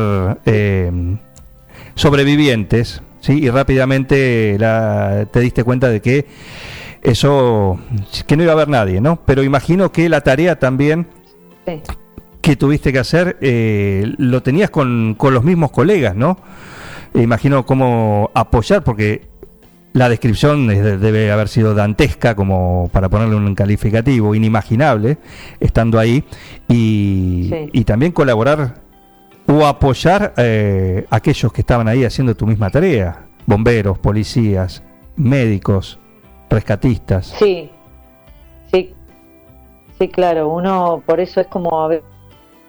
sobrevivientes, 1.94 3.02
¿sí? 3.20 3.44
Y 3.44 3.50
rápidamente 3.50 4.56
la, 4.58 5.26
te 5.30 5.40
diste 5.40 5.64
cuenta 5.64 5.88
de 5.88 6.00
que 6.00 6.26
eso, 7.02 7.78
que 8.26 8.36
no 8.36 8.42
iba 8.42 8.52
a 8.52 8.54
haber 8.54 8.68
nadie, 8.68 9.00
¿no? 9.00 9.16
Pero 9.24 9.42
imagino 9.42 9.92
que 9.92 10.08
la 10.08 10.22
tarea 10.22 10.58
también 10.58 11.06
que 12.40 12.56
tuviste 12.56 12.92
que 12.92 12.98
hacer, 12.98 13.36
eh, 13.40 14.12
lo 14.18 14.42
tenías 14.42 14.70
con, 14.70 15.14
con, 15.16 15.34
los 15.34 15.42
mismos 15.42 15.70
colegas, 15.70 16.14
¿no? 16.14 16.38
Imagino 17.14 17.66
cómo 17.66 18.30
apoyar, 18.34 18.84
porque 18.84 19.26
la 19.96 20.10
descripción 20.10 20.66
debe 20.66 21.32
haber 21.32 21.48
sido 21.48 21.74
dantesca, 21.74 22.36
como 22.36 22.90
para 22.92 23.08
ponerle 23.08 23.34
un 23.34 23.54
calificativo, 23.54 24.34
inimaginable, 24.34 25.16
estando 25.58 25.98
ahí, 25.98 26.22
y, 26.68 27.50
y 27.72 27.84
también 27.84 28.12
colaborar 28.12 28.74
o 29.46 29.64
apoyar 29.64 30.34
eh, 30.36 31.06
a 31.08 31.16
aquellos 31.16 31.50
que 31.50 31.62
estaban 31.62 31.88
ahí 31.88 32.04
haciendo 32.04 32.34
tu 32.36 32.46
misma 32.46 32.68
tarea, 32.68 33.24
bomberos, 33.46 33.98
policías, 33.98 34.82
médicos 35.16 35.98
rescatistas. 36.50 37.28
Sí, 37.38 37.70
sí, 38.70 38.92
sí, 39.98 40.08
claro, 40.08 40.50
uno, 40.50 41.02
por 41.06 41.20
eso 41.20 41.40
es 41.40 41.46
como 41.46 41.80
a 41.80 41.88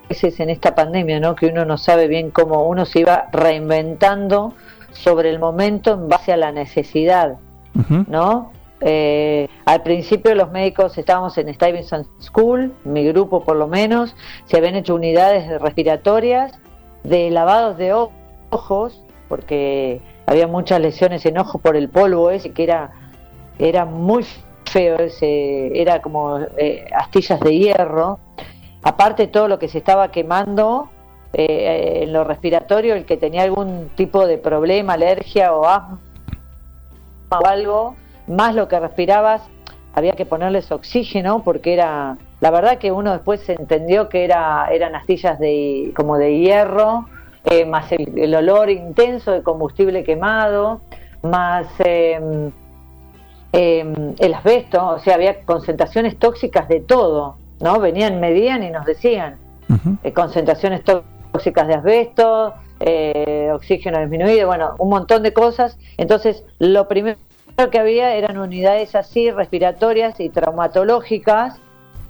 veces 0.08 0.40
en 0.40 0.50
esta 0.50 0.74
pandemia, 0.76 1.20
¿no? 1.20 1.36
Que 1.36 1.48
uno 1.48 1.66
no 1.66 1.78
sabe 1.78 2.08
bien 2.08 2.32
cómo 2.32 2.70
uno 2.70 2.86
se 2.86 3.02
iba 3.02 3.28
reinventando 3.34 4.54
sobre 5.04 5.30
el 5.30 5.40
momento 5.40 5.94
en 5.94 6.08
base 6.08 6.34
a 6.34 6.38
la 6.38 6.52
necesidad, 6.52 7.38
¿no? 8.08 8.52
Eh, 8.82 9.48
al 9.66 9.82
principio 9.82 10.36
los 10.36 10.52
médicos 10.52 10.98
estábamos 10.98 11.38
en 11.38 11.52
Stevenson 11.54 12.08
School, 12.20 12.74
mi 12.84 13.08
grupo 13.08 13.44
por 13.44 13.56
lo 13.56 13.68
menos, 13.68 14.16
se 14.46 14.58
habían 14.58 14.76
hecho 14.76 14.96
unidades 14.96 15.62
respiratorias, 15.62 16.60
de 17.04 17.30
lavados 17.32 17.78
de 17.78 17.94
ojos, 18.52 19.02
porque 19.30 20.02
había 20.26 20.48
muchas 20.48 20.80
lesiones 20.80 21.26
en 21.26 21.38
ojo 21.38 21.60
por 21.60 21.76
el 21.76 21.90
polvo 21.90 22.30
ese 22.30 22.52
que 22.52 22.64
era 22.64 22.92
era 23.60 23.86
muy 23.86 24.26
feo, 24.66 24.98
ese, 24.98 25.80
era 25.80 26.02
como 26.02 26.40
eh, 26.58 26.86
astillas 26.96 27.40
de 27.40 27.58
hierro. 27.58 28.20
Aparte 28.84 29.28
todo 29.28 29.48
lo 29.48 29.60
que 29.60 29.68
se 29.68 29.80
estaba 29.80 30.12
quemando 30.12 30.90
eh, 31.40 32.00
en 32.02 32.14
lo 32.14 32.24
respiratorio, 32.24 32.96
el 32.96 33.06
que 33.06 33.16
tenía 33.16 33.44
algún 33.44 33.90
tipo 33.96 34.26
de 34.26 34.40
problema, 34.40 34.94
alergia 34.94 35.54
o 35.54 35.68
asma, 35.68 36.00
o 37.30 37.46
algo, 37.46 37.96
más 38.26 38.56
lo 38.56 38.68
que 38.68 38.80
respirabas, 38.80 39.44
había 39.94 40.14
que 40.14 40.26
ponerles 40.26 40.72
oxígeno 40.72 41.44
porque 41.44 41.74
era, 41.74 42.18
la 42.40 42.50
verdad 42.50 42.80
que 42.80 42.92
uno 42.92 43.12
después 43.12 43.48
entendió 43.50 44.10
que 44.10 44.24
era, 44.24 44.68
eran 44.72 44.96
astillas 44.96 45.38
de, 45.38 45.94
como 45.96 46.18
de 46.18 46.40
hierro, 46.40 47.06
eh, 47.46 47.66
más 47.66 47.92
el, 47.92 48.34
olor 48.34 48.72
intenso 48.72 49.32
de 49.32 49.44
combustible 49.44 50.04
quemado, 50.04 50.82
más 51.22 51.68
em, 51.80 52.52
el 53.52 54.34
asbesto, 54.34 54.88
o 54.88 55.00
sea, 55.00 55.14
había 55.14 55.44
concentraciones 55.46 56.18
tóxicas 56.18 56.68
de 56.68 56.80
todo, 56.80 57.38
¿no? 57.60 57.80
Venían, 57.80 58.20
medían 58.20 58.64
y 58.64 58.72
nos 58.72 58.88
decían 58.88 59.38
eh, 60.04 60.14
concentraciones 60.14 60.84
tóxicas 61.38 61.68
de 61.68 61.76
asbesto, 61.76 62.54
eh, 62.80 63.52
oxígeno 63.54 64.00
disminuido, 64.00 64.48
bueno, 64.48 64.74
un 64.80 64.90
montón 64.90 65.22
de 65.22 65.34
cosas. 65.34 65.78
Entonces, 65.98 66.44
lo 66.58 66.88
primero 66.88 67.20
que 67.72 67.78
había 67.78 68.16
eran 68.16 68.40
unidades 68.40 68.96
así, 68.96 69.30
respiratorias 69.30 70.20
y 70.20 70.30
traumatológicas, 70.30 71.60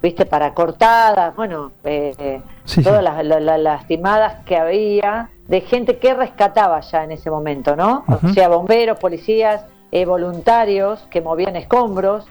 viste, 0.01 0.25
para 0.25 0.53
cortadas, 0.53 1.35
bueno, 1.35 1.73
eh, 1.83 2.41
todas 2.81 3.03
Las, 3.03 3.59
lastimadas 3.59 4.45
que 4.45 4.55
había, 4.55 5.29
de 5.47 5.59
gente 5.61 5.97
que 5.97 6.13
rescataba 6.13 6.79
ya 6.79 7.03
en 7.03 7.11
ese 7.11 7.29
momento, 7.29 7.75
¿no? 7.75 8.05
O 8.07 8.29
sea, 8.29 8.47
bomberos, 8.47 8.97
policías, 8.97 9.65
eh, 9.91 10.05
voluntarios 10.05 11.05
que 11.09 11.21
movían 11.21 11.57
escombros. 11.57 12.27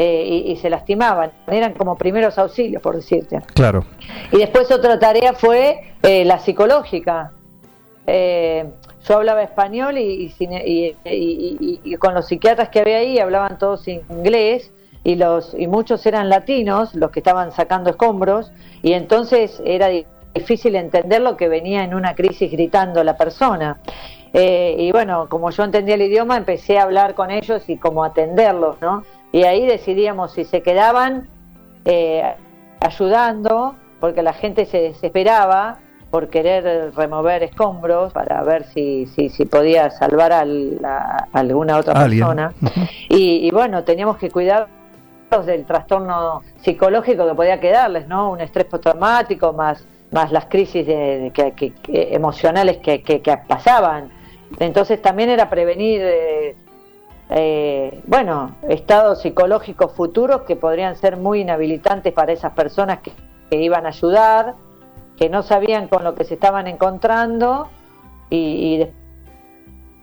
Eh, 0.00 0.44
y, 0.46 0.56
se 0.56 0.70
lastimaban, 0.70 1.32
eran 1.48 1.74
como 1.74 1.96
primeros 1.96 2.38
auxilios, 2.38 2.80
por 2.80 2.94
decirte. 2.94 3.40
Claro. 3.52 3.84
Y 4.30 4.38
después 4.38 4.70
otra 4.70 4.96
tarea 5.00 5.32
fue 5.32 5.92
la 6.02 6.38
psicológica, 6.38 7.32
eh, 8.10 8.64
yo 9.06 9.16
hablaba 9.16 9.42
español 9.42 9.98
y, 9.98 10.32
y, 11.04 11.96
con 11.96 12.14
los 12.14 12.26
psiquiatras 12.26 12.70
que 12.70 12.80
había 12.80 12.96
ahí 12.96 13.18
hablaban 13.18 13.58
todos 13.58 13.86
inglés 13.86 14.72
y 15.04 15.16
los 15.16 15.52
y 15.52 15.66
muchos 15.66 16.06
eran 16.06 16.30
latinos 16.30 16.94
los 16.94 17.10
que 17.10 17.20
estaban 17.20 17.52
sacando 17.52 17.90
escombros 17.90 18.50
y 18.82 18.94
entonces 18.94 19.60
era 19.62 19.88
difícil 20.34 20.74
entender 20.76 21.20
lo 21.20 21.36
que 21.36 21.48
venía 21.48 21.84
en 21.84 21.94
una 21.94 22.14
crisis 22.14 22.50
gritando 22.50 23.04
la 23.04 23.18
persona 23.18 23.78
eh, 24.32 24.74
y 24.78 24.90
bueno 24.90 25.28
como 25.28 25.50
yo 25.50 25.64
entendía 25.64 25.94
el 25.94 26.02
idioma 26.02 26.38
empecé 26.38 26.78
a 26.78 26.84
hablar 26.84 27.14
con 27.14 27.30
ellos 27.30 27.68
y 27.68 27.76
como 27.76 28.04
atenderlos 28.04 28.80
no 28.80 29.04
y 29.32 29.42
ahí 29.44 29.66
decidíamos 29.66 30.32
si 30.32 30.44
se 30.44 30.62
quedaban 30.62 31.28
eh, 31.84 32.22
ayudando 32.80 33.74
porque 34.00 34.22
la 34.22 34.32
gente 34.32 34.64
se 34.66 34.80
desesperaba 34.80 35.78
por 36.10 36.28
querer 36.28 36.94
remover 36.94 37.42
escombros 37.42 38.12
para 38.12 38.42
ver 38.42 38.64
si, 38.64 39.06
si, 39.06 39.28
si 39.28 39.44
podía 39.44 39.90
salvar 39.90 40.32
a, 40.32 40.40
alguna 41.32 41.76
otra 41.76 41.94
persona. 42.04 42.54
y, 43.10 43.50
bueno, 43.50 43.84
teníamos 43.84 44.16
que 44.16 44.30
cuidar 44.30 44.68
del 45.44 45.66
trastorno 45.66 46.42
psicológico 46.62 47.26
que 47.28 47.34
podía 47.34 47.60
quedarles, 47.60 48.08
¿no? 48.08 48.30
Un 48.30 48.40
estrés 48.40 48.64
postraumático 48.64 49.52
más 49.52 49.84
más 50.10 50.32
las 50.32 50.46
crisis 50.46 50.86
de, 50.86 51.32
que, 51.34 51.74
emocionales 52.14 52.78
que, 52.78 53.02
que, 53.02 53.20
pasaban. 53.46 54.10
Entonces 54.58 55.00
también 55.02 55.28
era 55.28 55.50
prevenir, 55.50 56.00
eh, 56.02 56.56
eh, 57.30 58.00
bueno, 58.06 58.56
estados 58.68 59.20
psicológicos 59.20 59.92
futuros 59.92 60.42
que 60.42 60.56
podrían 60.56 60.96
ser 60.96 61.16
muy 61.18 61.40
inhabilitantes 61.40 62.12
para 62.12 62.32
esas 62.32 62.52
personas 62.52 63.00
que, 63.00 63.12
iban 63.50 63.86
a 63.86 63.88
ayudar 63.88 64.56
que 65.16 65.30
no 65.30 65.42
sabían 65.42 65.88
con 65.88 66.04
lo 66.04 66.14
que 66.14 66.24
se 66.24 66.34
estaban 66.34 66.66
encontrando 66.66 67.68
y, 68.28 68.86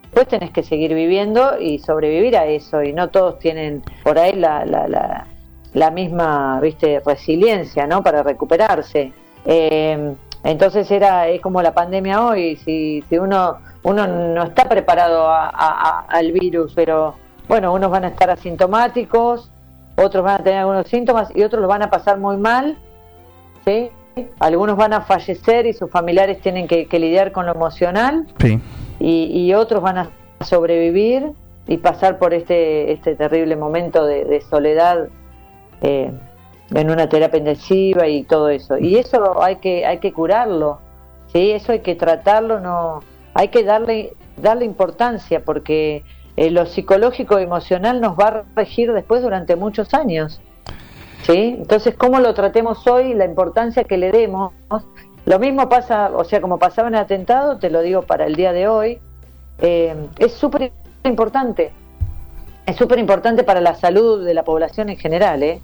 después 0.01 0.27
tenés 0.27 0.51
que 0.51 0.63
seguir 0.63 0.95
viviendo 0.95 1.59
y 1.59 1.77
sobrevivir 1.77 2.37
a 2.37 2.45
eso 2.45 2.81
y 2.81 2.91
no 2.91 3.09
todos 3.09 3.37
tienen 3.37 3.83
por 4.03 4.17
ahí 4.17 4.33
la, 4.33 4.65
la, 4.65 5.27
la, 5.73 5.91
misma 5.91 6.59
viste 6.59 7.01
resiliencia 7.05 7.85
no 7.85 8.01
para 8.01 8.23
recuperarse. 8.23 9.13
Eh, 9.45 10.15
entonces 10.43 10.89
era 10.89 11.27
es 11.27 11.39
como 11.39 11.61
la 11.61 11.73
pandemia 11.73 12.25
hoy 12.25 12.55
si, 12.55 13.03
si 13.07 13.17
uno 13.17 13.57
uno 13.85 14.07
no 14.07 14.43
está 14.43 14.67
preparado 14.67 15.27
al 15.29 16.31
virus 16.31 16.73
pero 16.75 17.15
bueno 17.47 17.71
unos 17.71 17.91
van 17.91 18.03
a 18.03 18.07
estar 18.07 18.29
asintomáticos 18.31 19.51
otros 19.95 20.23
van 20.23 20.41
a 20.41 20.43
tener 20.43 20.59
algunos 20.59 20.87
síntomas 20.87 21.29
y 21.35 21.43
otros 21.43 21.61
los 21.61 21.69
van 21.69 21.83
a 21.83 21.89
pasar 21.89 22.17
muy 22.17 22.35
mal 22.37 22.77
¿sí? 23.63 23.91
algunos 24.39 24.75
van 24.75 24.93
a 24.93 25.01
fallecer 25.01 25.67
y 25.67 25.73
sus 25.73 25.89
familiares 25.91 26.41
tienen 26.41 26.67
que, 26.67 26.87
lidiar 26.91 27.31
con 27.31 27.45
lo 27.45 27.53
emocional 27.53 28.25
y, 28.99 29.53
otros 29.53 29.83
van 29.83 29.97
a 29.99 30.09
sobrevivir 30.41 31.31
y 31.67 31.77
pasar 31.77 32.17
por 32.17 32.33
este, 32.33 32.91
este 32.91 33.15
terrible 33.15 33.55
momento 33.55 34.05
de, 34.05 34.41
soledad 34.49 35.09
eh, 35.81 36.11
en 36.73 36.89
una 36.89 37.07
terapia 37.09 37.37
intensiva 37.37 38.07
y 38.07 38.23
todo 38.23 38.49
eso. 38.49 38.77
Y 38.77 38.97
eso 38.97 39.41
hay 39.41 39.57
que, 39.57 39.85
hay 39.85 39.99
que 39.99 40.13
curarlo, 40.13 40.79
¿sí? 41.27 41.51
eso 41.51 41.73
hay 41.73 41.79
que 41.79 41.95
tratarlo, 41.95 42.59
no 42.59 43.01
hay 43.35 43.49
que 43.49 43.63
darle, 43.63 44.13
darle 44.37 44.65
importancia 44.65 45.43
porque 45.43 46.03
eh, 46.37 46.49
lo 46.49 46.65
psicológico 46.65 47.37
emocional 47.37 48.01
nos 48.01 48.17
va 48.17 48.27
a 48.27 48.43
regir 48.55 48.91
después 48.93 49.21
durante 49.21 49.55
muchos 49.57 49.93
años. 49.93 50.41
¿sí? 51.23 51.55
Entonces, 51.59 51.95
cómo 51.95 52.19
lo 52.19 52.33
tratemos 52.33 52.87
hoy, 52.87 53.13
la 53.13 53.25
importancia 53.25 53.83
que 53.83 53.97
le 53.97 54.11
demos. 54.11 54.53
Lo 55.25 55.37
mismo 55.37 55.67
pasa, 55.67 56.11
o 56.15 56.23
sea, 56.23 56.39
como 56.39 56.57
pasaba 56.59 56.87
en 56.87 56.95
el 56.95 57.01
atentado, 57.01 57.57
te 57.57 57.69
lo 57.69 57.81
digo 57.81 58.03
para 58.03 58.25
el 58.25 58.35
día 58.35 58.53
de 58.53 58.69
hoy, 58.69 58.99
eh, 59.59 59.95
es 60.17 60.31
súper 60.33 60.71
importante. 61.03 61.71
Es 62.65 62.77
súper 62.77 62.99
importante 62.99 63.43
para 63.43 63.59
la 63.59 63.75
salud 63.75 64.25
de 64.25 64.33
la 64.33 64.43
población 64.43 64.89
en 64.89 64.97
general, 64.97 65.43
¿eh? 65.43 65.61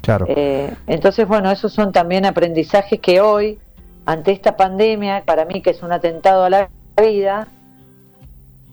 Claro. 0.00 0.26
Eh, 0.28 0.72
entonces, 0.86 1.26
bueno, 1.26 1.50
esos 1.50 1.72
son 1.72 1.90
también 1.90 2.24
aprendizajes 2.24 3.00
que 3.00 3.20
hoy, 3.20 3.58
ante 4.06 4.32
esta 4.32 4.56
pandemia, 4.56 5.24
para 5.24 5.44
mí 5.44 5.60
que 5.60 5.70
es 5.70 5.82
un 5.82 5.92
atentado 5.92 6.44
a 6.44 6.50
la 6.50 6.70
vida, 7.02 7.48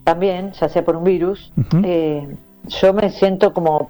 también, 0.04 0.52
ya 0.52 0.68
sea 0.68 0.84
por 0.84 0.96
un 0.96 1.04
virus, 1.04 1.52
eh, 1.84 2.28
yo 2.68 2.92
me 2.92 3.10
siento 3.10 3.52
como 3.52 3.88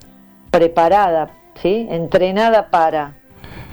preparada 0.51 1.31
¿sí? 1.61 1.87
Entrenada 1.91 2.69
para. 2.69 3.13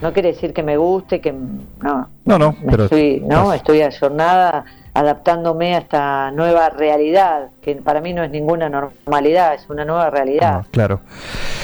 No 0.01 0.13
quiere 0.13 0.30
decir 0.30 0.54
que 0.54 0.63
me 0.63 0.78
guste, 0.78 1.20
que 1.20 1.32
no. 1.34 2.10
No, 2.25 2.39
no, 2.39 2.56
pero 2.70 2.86
estoy, 2.86 3.22
no, 3.25 3.54
estoy 3.54 3.82
ayornada 3.82 4.63
adaptándome 4.94 5.75
a 5.75 5.80
esta 5.80 6.32
nueva 6.32 6.70
realidad, 6.70 7.50
que 7.62 7.75
para 7.75 8.01
mí 8.01 8.13
no 8.13 8.24
es 8.24 8.32
ninguna 8.32 8.70
normalidad, 8.70 9.54
es 9.54 9.70
una 9.70 9.86
nueva 9.86 10.10
realidad. 10.10 10.66
claro. 10.72 11.01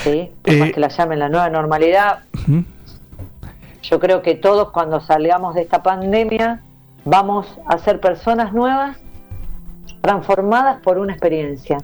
¿Sí? 0.03 0.31
Eh, 0.43 0.71
que 0.71 0.79
la 0.79 0.89
llamen 0.89 1.19
la 1.19 1.29
nueva 1.29 1.49
normalidad. 1.49 2.19
Yo 3.81 3.99
creo 3.99 4.21
que 4.21 4.35
todos 4.35 4.71
cuando 4.71 4.99
salgamos 4.99 5.55
de 5.55 5.61
esta 5.61 5.81
pandemia 5.81 6.61
vamos 7.05 7.47
a 7.65 7.77
ser 7.77 7.99
personas 8.01 8.51
nuevas 8.51 8.97
transformadas 10.01 10.81
por 10.81 10.97
una 10.97 11.13
experiencia. 11.13 11.77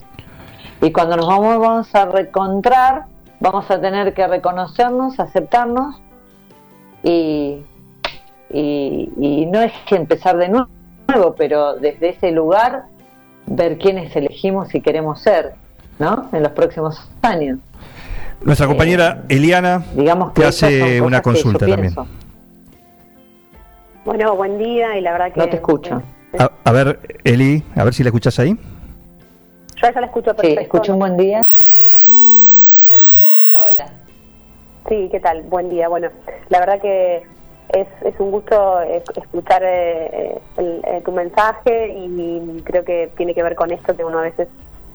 Y 0.82 0.92
cuando 0.92 1.16
nos 1.16 1.28
vamos, 1.28 1.60
vamos 1.60 1.96
a 1.96 2.06
recontrar 2.06 3.06
vamos 3.42 3.70
a 3.70 3.82
tener 3.82 4.14
que 4.14 4.26
reconocernos, 4.26 5.20
aceptarnos 5.20 6.00
y, 7.04 7.58
y, 8.50 9.46
no 9.48 9.62
es 9.62 9.74
que 9.88 9.96
empezar 9.96 10.38
de 10.38 10.50
nuevo, 10.50 11.36
pero 11.36 11.76
desde 11.76 12.10
ese 12.10 12.32
lugar 12.32 12.84
ver 13.48 13.78
quiénes 13.80 14.16
elegimos 14.16 14.74
y 14.76 14.82
queremos 14.82 15.20
ser, 15.20 15.54
¿no? 16.00 16.30
En 16.32 16.44
los 16.44 16.52
próximos 16.52 17.10
años. 17.24 17.60
Nuestra 18.44 18.68
compañera 18.68 19.24
eh, 19.28 19.36
Eliana 19.36 19.84
digamos 19.94 20.32
que 20.32 20.42
te 20.42 20.48
hace 20.48 21.02
una 21.02 21.22
consulta 21.22 21.66
también. 21.68 21.96
Bueno, 24.06 24.36
buen 24.36 24.58
día 24.58 24.98
y 24.98 25.02
la 25.02 25.12
verdad 25.12 25.32
que... 25.32 25.40
No 25.40 25.50
te 25.50 25.58
escucho. 25.58 26.02
A, 26.64 26.72
ver, 26.72 27.00
Eli, 27.24 27.64
a 27.76 27.84
ver 27.84 27.94
si 27.94 28.04
la 28.04 28.10
escuchas 28.10 28.40
ahí. 28.40 28.58
Yo 29.76 29.92
ya 29.92 30.00
la 30.00 30.08
escucho 30.08 30.34
perfecto. 30.34 30.60
Sí, 30.60 30.64
escucho 30.64 30.94
un 30.94 31.00
buen 31.00 31.18
día. 31.18 31.46
Hola. 33.54 33.92
Sí, 34.88 35.10
¿qué 35.12 35.20
tal? 35.20 35.44
Buen 35.44 35.70
día. 35.70 35.88
Bueno, 35.88 36.10
la 36.50 36.60
verdad 36.60 36.82
que 36.82 37.24
es, 37.70 37.88
es 38.04 38.20
un 38.20 38.32
gusto 38.32 38.82
escuchar 38.82 39.62
eh, 39.64 40.42
eh, 40.58 41.02
tu 41.06 41.12
mensaje 41.12 41.94
y 41.96 42.62
creo 42.64 42.84
que 42.84 43.12
tiene 43.18 43.34
que 43.34 43.44
ver 43.44 43.56
con 43.56 43.72
esto 43.72 43.96
que 43.96 44.04
uno 44.04 44.20
a 44.20 44.24
veces 44.24 44.48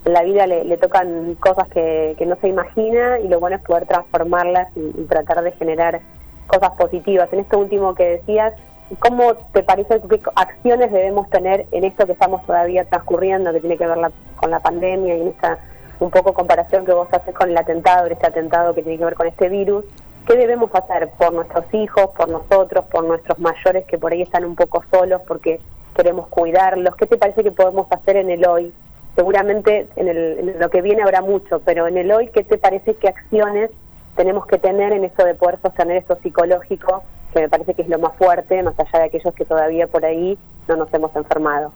en 0.07 0.13
la 0.13 0.23
vida 0.23 0.47
le, 0.47 0.77
tocan 0.77 1.35
cosas 1.35 1.69
que, 1.69 2.17
no 2.27 2.37
se 2.37 2.49
imagina 2.49 3.19
y 3.19 3.29
lo 3.29 3.41
bueno 3.41 3.57
es 3.57 3.63
poder 3.63 3.87
transformarlas 3.87 4.69
y, 4.77 5.05
tratar 5.05 5.43
de 5.43 5.51
generar 5.53 6.01
cosas 6.47 6.71
positivas. 6.79 7.29
En 7.33 7.41
esto 7.41 7.59
último 7.59 7.95
que 7.95 8.05
decías, 8.05 8.55
¿cómo 8.99 9.35
te 9.52 9.62
parece 9.62 10.00
qué 10.09 10.21
acciones 10.35 10.93
debemos 10.93 11.28
tener 11.31 11.66
en 11.73 11.85
esto 11.85 12.07
que 12.07 12.12
estamos 12.12 12.45
todavía 12.47 12.85
transcurriendo, 12.85 13.52
que 13.52 13.61
tiene 13.61 13.76
que 13.76 13.87
ver 13.87 13.99
con 14.37 14.50
la 14.50 14.61
pandemia 14.61 15.16
y 15.16 15.21
en 15.23 15.28
esta 15.28 15.59
un 15.99 16.11
poco 16.11 16.35
comparación 16.35 16.85
que 16.85 16.93
vos 16.93 17.09
haces 17.11 17.35
con 17.35 17.50
el 17.50 17.57
atentado, 17.57 18.07
este 18.07 18.26
atentado 18.26 18.75
que 18.75 18.83
tiene 18.83 18.99
que 18.99 19.05
ver 19.05 19.14
con 19.14 19.26
este 19.26 19.49
virus, 19.49 19.85
¿qué 20.26 20.37
debemos 20.37 20.71
hacer 20.75 21.09
por 21.19 21.33
nuestros 21.33 21.64
hijos, 21.73 22.11
por 22.16 22.28
nosotros, 22.28 22.85
por 22.90 23.05
nuestros 23.05 23.38
mayores 23.38 23.87
que 23.87 23.99
por 23.99 24.12
ahí 24.12 24.23
están 24.23 24.45
un 24.45 24.57
poco 24.57 24.85
solos 24.90 25.23
porque 25.26 25.61
queremos 25.95 26.28
cuidarlos? 26.28 26.95
¿Qué 26.97 27.07
te 27.07 27.16
parece 27.16 27.43
que 27.43 27.52
podemos 27.52 27.87
hacer 27.90 28.16
en 28.16 28.31
el 28.31 28.47
hoy 28.47 28.73
seguramente 29.14 29.88
en, 29.97 30.09
el, 30.09 30.38
en 30.38 30.61
lo 30.61 30.69
que 30.69 30.83
viene 30.83 31.02
habrá 31.02 31.23
mucho, 31.23 31.61
pero 31.64 31.88
en 31.88 31.97
el 31.97 32.12
hoy, 32.12 32.28
¿qué 32.28 32.45
te 32.45 32.59
parece 32.59 32.95
qué 32.97 33.09
acciones 33.09 33.71
tenemos 34.14 34.47
que 34.47 34.59
tener 34.59 34.93
en 34.93 35.05
esto 35.05 35.25
de 35.25 35.35
poder 35.35 35.59
sostener 35.62 35.97
esto 35.97 36.19
psicológico, 36.23 37.02
que 37.33 37.40
me 37.40 37.49
parece 37.49 37.75
que 37.75 37.83
es 37.83 37.88
lo 37.88 37.99
más 37.99 38.14
fuerte, 38.16 38.62
más 38.62 38.78
allá 38.78 39.00
de 39.00 39.04
aquellos 39.06 39.35
que 39.35 39.45
todavía 39.45 39.87
por 39.87 40.04
ahí 40.04 40.38
no 40.68 40.76
nos 40.76 40.92
hemos 40.92 41.14
enfermado? 41.16 41.73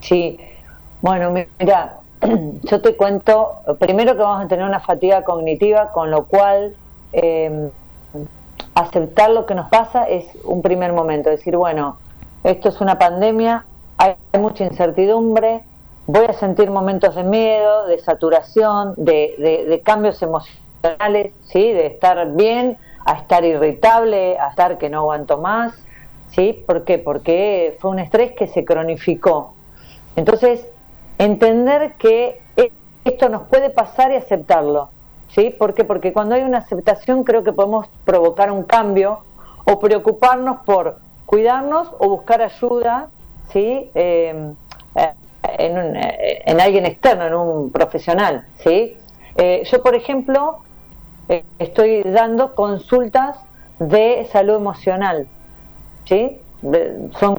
Sí, 0.00 0.38
bueno, 1.00 1.32
mira, 1.58 2.00
yo 2.62 2.82
te 2.82 2.96
cuento, 2.96 3.54
primero 3.78 4.12
que 4.12 4.22
vamos 4.22 4.44
a 4.44 4.48
tener 4.48 4.64
una 4.64 4.80
fatiga 4.80 5.22
cognitiva, 5.24 5.92
con 5.92 6.10
lo 6.10 6.24
cual 6.24 6.76
eh, 7.12 7.70
aceptar 8.74 9.30
lo 9.30 9.46
que 9.46 9.54
nos 9.54 9.68
pasa 9.68 10.04
es 10.04 10.26
un 10.44 10.62
primer 10.62 10.92
momento, 10.92 11.30
decir, 11.30 11.56
bueno, 11.56 11.96
esto 12.42 12.68
es 12.68 12.80
una 12.80 12.98
pandemia, 12.98 13.64
hay 13.96 14.16
mucha 14.38 14.64
incertidumbre, 14.64 15.62
voy 16.06 16.26
a 16.26 16.32
sentir 16.32 16.70
momentos 16.70 17.14
de 17.14 17.22
miedo, 17.22 17.86
de 17.86 17.98
saturación, 17.98 18.94
de, 18.96 19.80
cambios 19.84 20.20
emocionales, 20.22 20.63
¿sí? 21.44 21.72
de 21.72 21.86
estar 21.86 22.32
bien 22.32 22.78
a 23.06 23.14
estar 23.18 23.44
irritable, 23.44 24.38
a 24.38 24.48
estar 24.48 24.78
que 24.78 24.88
no 24.88 25.00
aguanto 25.00 25.38
más. 25.38 25.74
¿sí? 26.30 26.64
¿Por 26.66 26.84
qué? 26.84 26.98
Porque 26.98 27.76
fue 27.80 27.90
un 27.90 27.98
estrés 27.98 28.32
que 28.32 28.48
se 28.48 28.64
cronificó. 28.64 29.54
Entonces, 30.16 30.66
entender 31.18 31.94
que 31.94 32.40
esto 33.04 33.28
nos 33.28 33.42
puede 33.42 33.70
pasar 33.70 34.12
y 34.12 34.16
aceptarlo. 34.16 34.88
¿sí? 35.28 35.50
¿Por 35.50 35.74
qué? 35.74 35.84
Porque 35.84 36.12
cuando 36.12 36.34
hay 36.34 36.42
una 36.42 36.58
aceptación 36.58 37.24
creo 37.24 37.44
que 37.44 37.52
podemos 37.52 37.88
provocar 38.04 38.50
un 38.50 38.62
cambio 38.62 39.20
o 39.64 39.78
preocuparnos 39.78 40.60
por 40.64 40.98
cuidarnos 41.26 41.90
o 41.98 42.08
buscar 42.08 42.42
ayuda, 42.42 43.08
¿sí? 43.50 43.90
Eh, 43.94 44.52
en, 45.58 45.96
eh, 45.96 46.42
en 46.46 46.60
alguien 46.60 46.86
externo, 46.86 47.26
en 47.26 47.34
un 47.34 47.70
profesional, 47.70 48.46
¿sí? 48.56 48.96
Eh, 49.36 49.62
yo, 49.64 49.82
por 49.82 49.94
ejemplo, 49.94 50.60
eh, 51.28 51.44
estoy 51.58 52.02
dando 52.02 52.54
consultas 52.54 53.38
de 53.78 54.26
salud 54.30 54.56
emocional, 54.56 55.26
¿sí? 56.04 56.40
son 57.18 57.36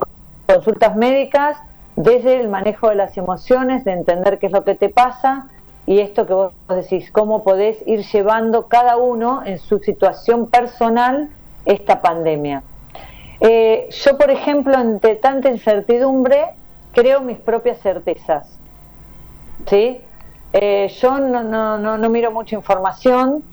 consultas 0.47 0.95
médicas 0.95 1.57
desde 1.95 2.39
el 2.39 2.49
manejo 2.49 2.89
de 2.89 2.95
las 2.95 3.17
emociones, 3.17 3.83
de 3.85 3.93
entender 3.93 4.37
qué 4.37 4.47
es 4.47 4.51
lo 4.51 4.63
que 4.63 4.75
te 4.75 4.89
pasa 4.89 5.47
y 5.87 5.99
esto 5.99 6.25
que 6.25 6.33
vos 6.33 6.53
decís, 6.67 7.11
cómo 7.11 7.43
podés 7.43 7.77
ir 7.87 8.03
llevando 8.03 8.67
cada 8.67 8.97
uno 8.97 9.43
en 9.45 9.59
su 9.59 9.79
situación 9.79 10.47
personal 10.47 11.29
esta 11.65 12.01
pandemia. 12.01 12.63
yo, 13.39 14.17
por 14.17 14.29
ejemplo, 14.29 14.75
ante 14.75 15.15
tanta 15.15 15.49
incertidumbre, 15.49 16.55
creo 16.95 17.21
mis 17.21 17.37
propias 17.37 17.79
certezas. 17.79 18.57
¿Sí? 19.67 20.01
Eh, 20.53 20.87
yo 21.01 21.19
no, 21.19 21.43
no, 21.43 21.77
no, 21.77 21.97
no 21.97 22.09
miro 22.09 22.31
mucha 22.31 22.55
información, 22.55 23.43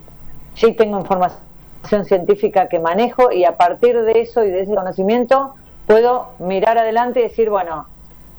sí 0.55 0.73
tengo 0.73 0.99
información 0.99 2.05
científica 2.05 2.69
que 2.69 2.79
manejo 2.79 3.33
y 3.33 3.45
a 3.45 3.57
partir 3.57 4.01
de 4.03 4.21
eso 4.21 4.45
y 4.45 4.51
de 4.51 4.63
ese 4.63 4.75
conocimiento 4.75 5.55
puedo 5.87 6.31
mirar 6.39 6.79
adelante 6.79 7.21
y 7.21 7.25
decir, 7.25 7.51
bueno, 7.51 7.87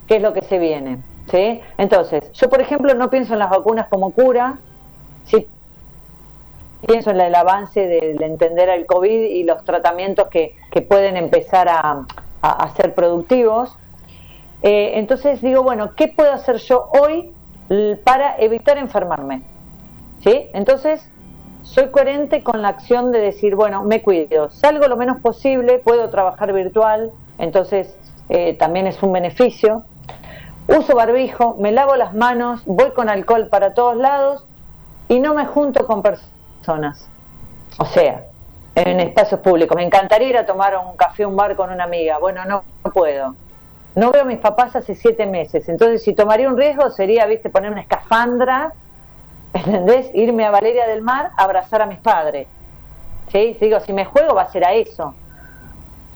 ¿qué 0.08 0.18
es 0.18 0.22
lo 0.22 0.34
que 0.34 0.42
se 0.42 0.60
viene? 0.60 1.00
¿Sí? 1.30 1.62
Entonces, 1.78 2.32
yo 2.34 2.50
por 2.50 2.62
ejemplo 2.62 2.94
no 2.94 3.10
pienso 3.10 3.34
en 3.34 3.40
las 3.40 3.50
vacunas 3.50 3.88
como 3.88 4.12
cura, 4.12 4.58
sí 5.26 5.48
pienso 6.86 7.12
en 7.12 7.22
el 7.22 7.34
avance 7.34 7.88
de, 7.88 8.18
entender 8.20 8.70
el 8.70 8.86
COVID 8.86 9.10
y 9.10 9.44
los 9.44 9.64
tratamientos 9.64 10.28
que, 10.28 10.56
que 10.70 10.82
pueden 10.82 11.16
empezar 11.16 11.70
a, 11.70 12.06
a 12.42 12.70
ser 12.76 12.94
productivos, 12.94 13.78
eh, 14.64 14.98
entonces 14.98 15.42
digo, 15.42 15.62
bueno, 15.62 15.94
¿qué 15.94 16.08
puedo 16.08 16.32
hacer 16.32 16.56
yo 16.58 16.90
hoy 16.98 17.34
para 18.06 18.38
evitar 18.38 18.78
enfermarme? 18.78 19.44
¿Sí? 20.24 20.48
Entonces, 20.54 21.10
soy 21.64 21.90
coherente 21.90 22.44
con 22.44 22.62
la 22.62 22.70
acción 22.70 23.12
de 23.12 23.20
decir, 23.20 23.56
bueno, 23.56 23.84
me 23.84 24.02
cuido, 24.02 24.50
salgo 24.50 24.88
lo 24.88 24.98
menos 24.98 25.20
posible, 25.22 25.80
puedo 25.80 26.10
trabajar 26.10 26.54
virtual, 26.54 27.12
entonces 27.38 27.96
eh, 28.30 28.54
también 28.54 28.88
es 28.88 29.02
un 29.02 29.12
beneficio. 29.14 29.84
Uso 30.68 30.96
barbijo, 30.96 31.56
me 31.60 31.72
lavo 31.72 31.96
las 31.96 32.14
manos, 32.14 32.62
voy 32.66 32.92
con 32.92 33.10
alcohol 33.10 33.48
para 33.50 33.74
todos 33.74 33.98
lados 33.98 34.46
y 35.10 35.20
no 35.20 35.34
me 35.34 35.46
junto 35.46 35.86
con 35.86 36.02
personas. 36.02 37.10
O 37.80 37.86
sea, 37.86 38.26
en 38.76 39.00
espacios 39.00 39.40
públicos. 39.42 39.76
Me 39.76 39.84
encantaría 39.84 40.30
ir 40.30 40.38
a 40.38 40.46
tomar 40.46 40.78
un 40.78 40.96
café, 40.96 41.26
un 41.26 41.36
bar 41.36 41.56
con 41.56 41.70
una 41.70 41.84
amiga. 41.84 42.18
Bueno, 42.18 42.46
no 42.46 42.64
puedo. 42.94 43.36
No 43.96 44.12
veo 44.12 44.24
a 44.24 44.26
mis 44.26 44.40
papás 44.40 44.76
hace 44.76 44.96
siete 44.96 45.28
meses, 45.28 45.70
entonces 45.70 46.04
si 46.04 46.14
tomaría 46.16 46.50
un 46.50 46.58
riesgo 46.58 46.90
sería, 46.90 47.28
viste, 47.28 47.52
poner 47.52 47.70
una 47.70 47.82
escafandra, 47.82 48.74
¿entendés? 49.54 50.10
Irme 50.14 50.46
a 50.46 50.52
Valeria 50.52 50.88
del 50.88 51.02
Mar 51.02 51.32
a 51.38 51.44
abrazar 51.44 51.82
a 51.82 51.86
mis 51.86 52.00
padres. 52.00 52.48
¿Sí? 53.32 53.58
Digo, 53.60 53.80
si 53.80 53.94
me 53.94 54.06
juego 54.06 54.36
va 54.36 54.44
a 54.44 54.52
ser 54.52 54.66
a 54.66 54.74
eso. 54.74 55.14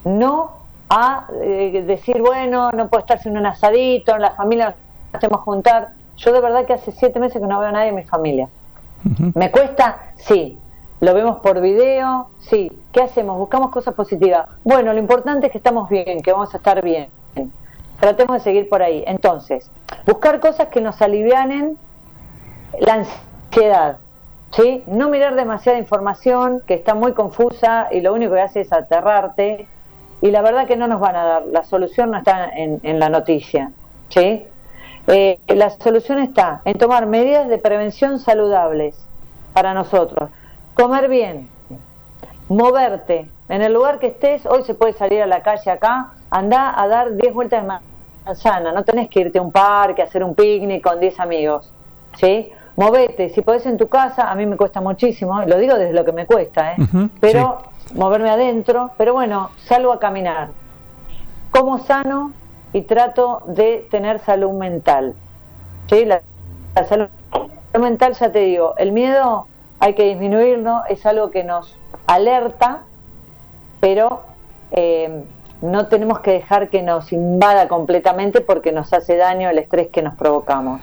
No 0.04 0.58
a 0.88 1.26
eh, 1.42 1.84
decir, 1.86 2.20
bueno, 2.20 2.70
no 2.72 2.88
puedo 2.88 3.00
estar 3.00 3.20
sin 3.20 3.36
un 3.36 3.46
asadito, 3.46 4.14
en 4.14 4.22
la 4.22 4.32
familia 4.32 4.66
nos 4.66 5.14
hacemos 5.14 5.40
juntar. 5.42 5.90
Yo 6.16 6.32
de 6.32 6.40
verdad 6.40 6.64
que 6.64 6.72
hace 6.72 6.92
siete 6.92 7.20
meses 7.20 7.40
que 7.40 7.46
no 7.46 7.58
veo 7.58 7.68
a 7.68 7.72
nadie 7.72 7.88
en 7.88 7.96
mi 7.96 8.04
familia. 8.04 8.48
¿Me 9.34 9.50
cuesta? 9.50 10.12
Sí. 10.16 10.58
¿Lo 11.00 11.14
vemos 11.14 11.36
por 11.36 11.60
video? 11.60 12.28
Sí. 12.40 12.72
¿Qué 12.92 13.02
hacemos? 13.02 13.38
Buscamos 13.38 13.70
cosas 13.70 13.94
positivas. 13.94 14.48
Bueno, 14.64 14.92
lo 14.92 14.98
importante 14.98 15.46
es 15.46 15.52
que 15.52 15.58
estamos 15.58 15.88
bien, 15.88 16.20
que 16.22 16.32
vamos 16.32 16.52
a 16.54 16.56
estar 16.56 16.82
bien. 16.82 17.08
Tratemos 18.00 18.34
de 18.34 18.40
seguir 18.40 18.68
por 18.68 18.82
ahí. 18.82 19.04
Entonces, 19.06 19.70
buscar 20.06 20.40
cosas 20.40 20.68
que 20.68 20.80
nos 20.80 21.00
alivianen 21.02 21.78
la 22.80 22.94
ansiedad. 22.94 23.27
¿Sí? 24.52 24.82
No 24.86 25.08
mirar 25.08 25.34
demasiada 25.34 25.78
información 25.78 26.62
que 26.66 26.74
está 26.74 26.94
muy 26.94 27.12
confusa 27.12 27.88
y 27.90 28.00
lo 28.00 28.14
único 28.14 28.34
que 28.34 28.40
hace 28.40 28.60
es 28.60 28.72
aterrarte. 28.72 29.66
Y 30.20 30.30
la 30.30 30.42
verdad 30.42 30.66
que 30.66 30.76
no 30.76 30.88
nos 30.88 31.00
van 31.00 31.16
a 31.16 31.24
dar. 31.24 31.46
La 31.46 31.64
solución 31.64 32.10
no 32.10 32.18
está 32.18 32.50
en, 32.54 32.98
la 32.98 33.08
noticia. 33.08 33.70
¿sí? 34.08 34.46
Eh, 35.06 35.38
la 35.48 35.70
solución 35.70 36.18
está 36.18 36.60
en 36.64 36.76
tomar 36.76 37.06
medidas 37.06 37.48
de 37.48 37.58
prevención 37.58 38.18
saludables 38.18 38.96
para 39.52 39.74
nosotros. 39.74 40.30
Comer 40.74 41.08
bien, 41.08 41.48
moverte. 42.48 43.30
En 43.48 43.62
el 43.62 43.72
lugar 43.72 43.98
que 43.98 44.08
estés, 44.08 44.44
hoy 44.46 44.62
se 44.64 44.74
puede 44.74 44.92
salir 44.92 45.22
a 45.22 45.26
la 45.26 45.42
calle 45.42 45.70
acá, 45.70 46.12
anda 46.30 46.80
a 46.80 46.86
dar 46.86 47.14
10 47.14 47.32
vueltas 47.32 47.62
de 47.62 47.80
manzana, 48.26 48.72
no 48.72 48.84
tenés 48.84 49.08
que 49.08 49.20
irte 49.20 49.38
a 49.38 49.42
un 49.42 49.50
parque, 49.50 50.02
a 50.02 50.04
hacer 50.04 50.22
un 50.22 50.34
picnic 50.34 50.82
con 50.82 51.00
10 51.00 51.18
amigos, 51.20 51.72
¿sí? 52.18 52.52
Movete, 52.78 53.30
si 53.30 53.42
podés 53.42 53.66
en 53.66 53.76
tu 53.76 53.88
casa, 53.88 54.30
a 54.30 54.36
mí 54.36 54.46
me 54.46 54.56
cuesta 54.56 54.80
muchísimo, 54.80 55.42
lo 55.42 55.58
digo 55.58 55.74
desde 55.74 55.92
lo 55.92 56.04
que 56.04 56.12
me 56.12 56.26
cuesta, 56.26 56.74
¿eh? 56.74 56.76
pero 57.18 57.58
moverme 57.96 58.30
adentro, 58.30 58.92
pero 58.96 59.14
bueno, 59.14 59.50
salgo 59.64 59.92
a 59.92 59.98
caminar. 59.98 60.50
Como 61.50 61.78
sano 61.78 62.30
y 62.72 62.82
trato 62.82 63.42
de 63.46 63.84
tener 63.90 64.20
salud 64.20 64.52
mental. 64.52 65.14
¿sí? 65.90 66.04
La, 66.04 66.22
la 66.76 66.84
salud 66.84 67.08
mental, 67.80 68.12
ya 68.12 68.30
te 68.30 68.38
digo, 68.38 68.74
el 68.78 68.92
miedo 68.92 69.48
hay 69.80 69.94
que 69.94 70.04
disminuirlo, 70.04 70.82
es 70.88 71.04
algo 71.04 71.32
que 71.32 71.42
nos 71.42 71.76
alerta, 72.06 72.84
pero 73.80 74.22
eh, 74.70 75.24
no 75.62 75.88
tenemos 75.88 76.20
que 76.20 76.30
dejar 76.30 76.68
que 76.68 76.82
nos 76.82 77.12
invada 77.12 77.66
completamente 77.66 78.40
porque 78.40 78.70
nos 78.70 78.92
hace 78.92 79.16
daño 79.16 79.50
el 79.50 79.58
estrés 79.58 79.88
que 79.88 80.00
nos 80.00 80.14
provocamos. 80.14 80.80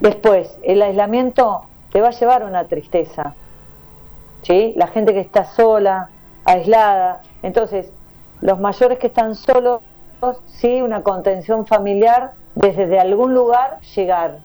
Después, 0.00 0.58
el 0.62 0.80
aislamiento 0.82 1.62
te 1.92 2.00
va 2.00 2.08
a 2.08 2.12
llevar 2.12 2.44
una 2.44 2.64
tristeza. 2.64 3.34
¿sí? 4.42 4.72
La 4.76 4.86
gente 4.86 5.12
que 5.12 5.20
está 5.20 5.44
sola, 5.44 6.10
aislada. 6.44 7.20
Entonces, 7.42 7.92
los 8.40 8.58
mayores 8.58 8.98
que 8.98 9.08
están 9.08 9.34
solos, 9.34 9.82
sí, 10.46 10.80
una 10.80 11.02
contención 11.02 11.66
familiar 11.66 12.32
desde 12.54 12.86
de 12.86 12.98
algún 12.98 13.34
lugar 13.34 13.80
llegar. 13.94 14.38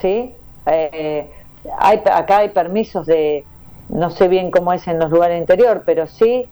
¿sí? 0.00 0.34
Eh, 0.66 1.30
hay, 1.78 2.02
acá 2.12 2.38
hay 2.38 2.50
permisos 2.50 3.06
de, 3.06 3.44
no 3.88 4.10
sé 4.10 4.28
bien 4.28 4.50
cómo 4.50 4.72
es 4.72 4.86
en 4.86 4.98
los 4.98 5.10
lugares 5.10 5.40
interior, 5.40 5.82
pero 5.84 6.06
sí 6.06 6.48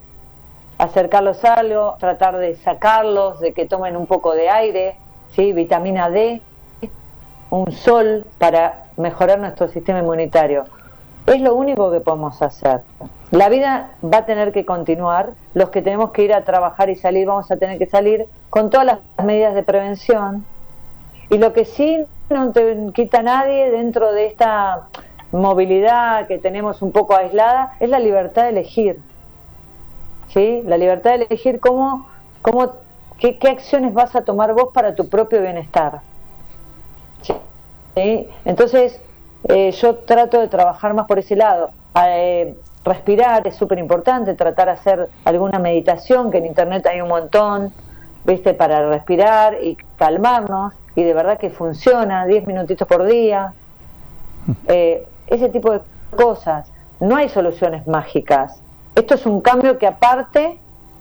acercarlos 0.78 1.44
a 1.44 1.54
algo, 1.54 1.94
tratar 2.00 2.38
de 2.38 2.56
sacarlos, 2.56 3.38
de 3.38 3.52
que 3.52 3.66
tomen 3.66 3.96
un 3.96 4.06
poco 4.06 4.34
de 4.34 4.50
aire, 4.50 4.96
¿sí? 5.30 5.52
vitamina 5.52 6.10
D, 6.10 6.42
un 7.52 7.70
sol 7.70 8.24
para 8.38 8.84
mejorar 8.96 9.38
nuestro 9.38 9.68
sistema 9.68 9.98
inmunitario. 9.98 10.64
Es 11.26 11.38
lo 11.42 11.54
único 11.54 11.92
que 11.92 12.00
podemos 12.00 12.40
hacer. 12.40 12.80
La 13.30 13.50
vida 13.50 13.90
va 14.02 14.18
a 14.18 14.24
tener 14.24 14.52
que 14.52 14.64
continuar, 14.64 15.34
los 15.52 15.68
que 15.68 15.82
tenemos 15.82 16.12
que 16.12 16.22
ir 16.22 16.32
a 16.32 16.44
trabajar 16.44 16.88
y 16.88 16.96
salir 16.96 17.26
vamos 17.26 17.50
a 17.50 17.58
tener 17.58 17.78
que 17.78 17.84
salir 17.84 18.24
con 18.48 18.70
todas 18.70 18.86
las 18.86 18.98
medidas 19.22 19.54
de 19.54 19.62
prevención. 19.62 20.46
Y 21.28 21.36
lo 21.36 21.52
que 21.52 21.66
sí 21.66 22.06
no 22.30 22.52
te 22.52 22.86
quita 22.94 23.22
nadie 23.22 23.70
dentro 23.70 24.12
de 24.12 24.28
esta 24.28 24.88
movilidad 25.30 26.26
que 26.28 26.38
tenemos 26.38 26.80
un 26.80 26.90
poco 26.90 27.14
aislada 27.14 27.74
es 27.80 27.90
la 27.90 27.98
libertad 27.98 28.44
de 28.44 28.48
elegir. 28.48 28.98
¿sí? 30.28 30.62
La 30.64 30.78
libertad 30.78 31.10
de 31.10 31.26
elegir 31.26 31.60
cómo, 31.60 32.08
cómo 32.40 32.76
¿qué, 33.18 33.36
qué 33.38 33.48
acciones 33.48 33.92
vas 33.92 34.16
a 34.16 34.24
tomar 34.24 34.54
vos 34.54 34.70
para 34.72 34.94
tu 34.94 35.10
propio 35.10 35.42
bienestar? 35.42 36.00
¿Sí? 37.94 38.28
Entonces, 38.44 39.00
eh, 39.48 39.70
yo 39.72 39.96
trato 39.96 40.40
de 40.40 40.48
trabajar 40.48 40.94
más 40.94 41.06
por 41.06 41.18
ese 41.18 41.36
lado. 41.36 41.70
Eh, 42.06 42.54
respirar 42.84 43.46
es 43.46 43.56
súper 43.56 43.78
importante, 43.78 44.34
tratar 44.34 44.66
de 44.66 44.72
hacer 44.72 45.08
alguna 45.24 45.58
meditación, 45.58 46.30
que 46.30 46.38
en 46.38 46.46
internet 46.46 46.86
hay 46.86 47.00
un 47.00 47.08
montón, 47.08 47.72
¿viste? 48.24 48.54
Para 48.54 48.88
respirar 48.88 49.58
y 49.62 49.76
calmarnos, 49.96 50.72
y 50.94 51.02
de 51.02 51.14
verdad 51.14 51.38
que 51.38 51.50
funciona, 51.50 52.26
10 52.26 52.46
minutitos 52.46 52.86
por 52.86 53.04
día. 53.04 53.52
Eh, 54.66 55.06
ese 55.28 55.48
tipo 55.48 55.72
de 55.72 55.80
cosas. 56.16 56.70
No 57.00 57.16
hay 57.16 57.28
soluciones 57.28 57.86
mágicas. 57.86 58.60
Esto 58.94 59.14
es 59.14 59.26
un 59.26 59.40
cambio 59.40 59.78
que 59.78 59.86
aparte, 59.86 60.58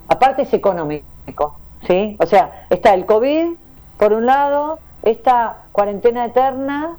aparte 0.07 0.43
es 0.43 0.53
económico, 0.53 1.57
¿sí? 1.87 2.17
O 2.19 2.25
sea, 2.25 2.65
está 2.69 2.93
el 2.93 3.05
COVID, 3.05 3.55
por 3.97 4.13
un 4.13 4.25
lado, 4.25 4.79
esta 5.03 5.63
cuarentena 5.71 6.25
eterna 6.25 6.97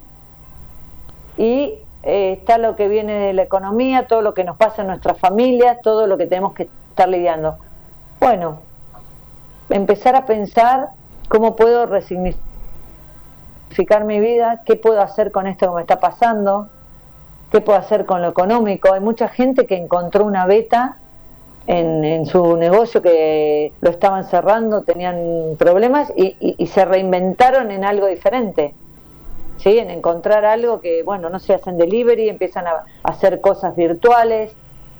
y 1.36 1.78
eh, 2.02 2.32
está 2.38 2.58
lo 2.58 2.74
que 2.76 2.88
viene 2.88 3.14
de 3.14 3.32
la 3.32 3.42
economía, 3.42 4.06
todo 4.06 4.22
lo 4.22 4.34
que 4.34 4.44
nos 4.44 4.56
pasa 4.56 4.82
en 4.82 4.88
nuestra 4.88 5.14
familia, 5.14 5.80
todo 5.82 6.06
lo 6.06 6.18
que 6.18 6.26
tenemos 6.26 6.52
que 6.52 6.68
estar 6.90 7.08
lidiando. 7.08 7.58
Bueno, 8.20 8.58
empezar 9.70 10.16
a 10.16 10.26
pensar 10.26 10.88
cómo 11.28 11.56
puedo 11.56 11.86
resignificar 11.86 12.42
mi 14.04 14.20
vida, 14.20 14.62
qué 14.66 14.76
puedo 14.76 15.00
hacer 15.00 15.32
con 15.32 15.46
esto 15.46 15.68
que 15.68 15.74
me 15.76 15.80
está 15.82 16.00
pasando, 16.00 16.68
qué 17.50 17.60
puedo 17.60 17.78
hacer 17.78 18.04
con 18.04 18.20
lo 18.20 18.28
económico. 18.28 18.92
Hay 18.92 19.00
mucha 19.00 19.28
gente 19.28 19.66
que 19.66 19.76
encontró 19.76 20.24
una 20.24 20.46
beta 20.46 20.98
en, 21.66 22.27
su 22.27 22.57
negocio 22.57 23.03
que 23.03 23.72
lo 23.81 23.90
estaban 23.90 24.25
cerrando, 24.25 24.83
tenían 24.83 25.57
problemas 25.59 26.12
y 26.16 26.66
se 26.66 26.85
reinventaron 26.85 27.70
en 27.70 27.85
algo 27.85 28.07
diferente. 28.07 28.75
¿sí? 29.62 29.79
en 29.79 29.90
encontrar 29.90 30.44
algo 30.44 30.81
que, 30.81 31.03
bueno, 31.03 31.31
no 31.31 31.38
se 31.38 31.55
hacen 31.55 31.79
delivery, 31.79 32.29
empiezan 32.29 32.66
a, 32.66 32.85
hacer 33.03 33.40
cosas 33.40 33.77
virtuales. 33.77 34.55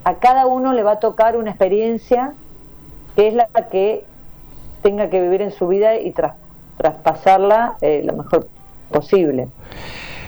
A 0.05 0.14
cada 0.14 0.46
uno 0.46 0.72
le 0.72 0.83
va 0.83 0.92
a 0.92 0.98
tocar 1.01 1.37
una 1.37 1.51
experiencia 1.51 2.35
que 3.16 3.29
es 3.29 3.35
la 3.35 3.46
que 3.70 4.05
tenga 4.83 5.11
que 5.11 5.20
vivir 5.20 5.42
en 5.42 5.53
su 5.53 5.68
vida 5.68 5.96
y 5.96 6.14
traspasarla 6.79 7.77
eh, 7.81 8.03
lo 8.05 8.14
mejor 8.14 8.48
posible. 8.90 9.48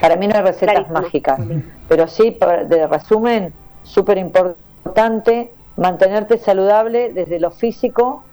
Para 0.01 0.17
mí 0.17 0.27
no 0.27 0.35
hay 0.35 0.41
recetas 0.41 0.89
mágicas, 0.89 1.39
pero 1.87 2.07
sí, 2.07 2.37
de 2.67 2.87
resumen, 2.87 3.53
súper 3.83 4.17
importante 4.17 5.51
mantenerte 5.77 6.37
saludable 6.37 7.11
desde 7.11 7.39
lo 7.39 7.51
físico, 7.51 8.23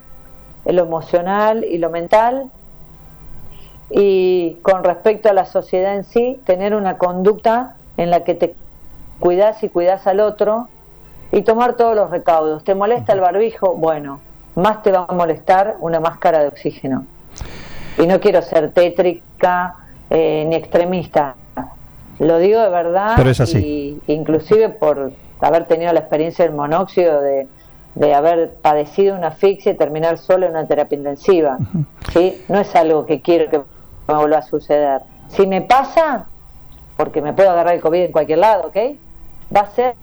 lo 0.65 0.83
emocional 0.83 1.65
y 1.65 1.79
lo 1.79 1.91
mental, 1.91 2.51
y 3.91 4.55
con 4.63 4.85
respecto 4.85 5.29
a 5.29 5.33
la 5.33 5.45
sociedad 5.45 5.95
en 5.95 6.05
sí, 6.05 6.41
tener 6.45 6.75
una 6.75 6.97
conducta 6.97 7.77
en 7.97 8.11
la 8.11 8.25
que 8.25 8.35
te 8.35 8.55
cuidas 9.21 9.63
y 9.63 9.69
cuidas 9.69 10.07
al 10.07 10.21
otro 10.21 10.69
y 11.31 11.43
tomar 11.43 11.75
todos 11.75 11.95
los 11.95 12.11
recaudos. 12.11 12.65
¿Te 12.65 12.75
molesta 12.75 13.13
el 13.13 13.21
barbijo? 13.21 13.75
Bueno, 13.75 14.21
más 14.55 14.83
te 14.83 14.93
va 14.93 15.07
a 15.09 15.13
molestar 15.13 15.77
una 15.81 16.01
máscara 16.01 16.41
de 16.41 16.49
oxígeno. 16.49 17.07
Y 17.99 18.07
no 18.07 18.21
quiero 18.21 18.41
ser 18.41 18.71
tétrica 18.71 19.77
eh, 20.09 20.45
ni 20.49 20.57
extremista. 20.57 21.37
Lo 22.19 22.39
digo 22.39 22.61
de 22.61 22.69
verdad. 22.71 23.13
Pero 23.17 23.31
es 23.31 23.41
así. 23.41 24.01
Y, 24.07 24.13
inclusive 24.13 24.71
por 24.71 25.13
haber 25.43 25.67
tenido 25.67 25.93
la 25.93 26.01
experiencia 26.01 26.45
del 26.45 26.55
monóxido, 26.55 27.21
de, 27.21 27.47
de 27.95 28.15
haber 28.15 28.55
padecido 28.55 29.17
una 29.17 29.29
asfixia 29.29 29.73
y 29.73 29.77
terminar 29.77 30.19
solo 30.19 30.47
en 30.47 30.53
una 30.53 30.67
terapia 30.67 30.97
intensiva. 30.97 31.59
¿sí? 32.13 32.43
No 32.49 32.61
es 32.61 32.75
algo 32.75 33.05
que 33.07 33.21
quiero 33.21 33.51
que 33.51 33.59
me 34.09 34.15
vuelva 34.15 34.39
a 34.39 34.43
suceder. 34.43 35.03
Si 35.29 35.47
me 35.47 35.63
pasa, 35.63 36.27
porque 36.97 37.21
me 37.21 37.33
puedo 37.33 37.51
agarrar 37.51 37.75
el 37.75 37.81
COVID 37.81 38.05
en 38.05 38.13
cualquier 38.13 38.39
lado, 38.39 38.69
¿ok? 38.69 38.77
Va 39.55 39.61
a 39.61 39.71
ser 39.71 39.95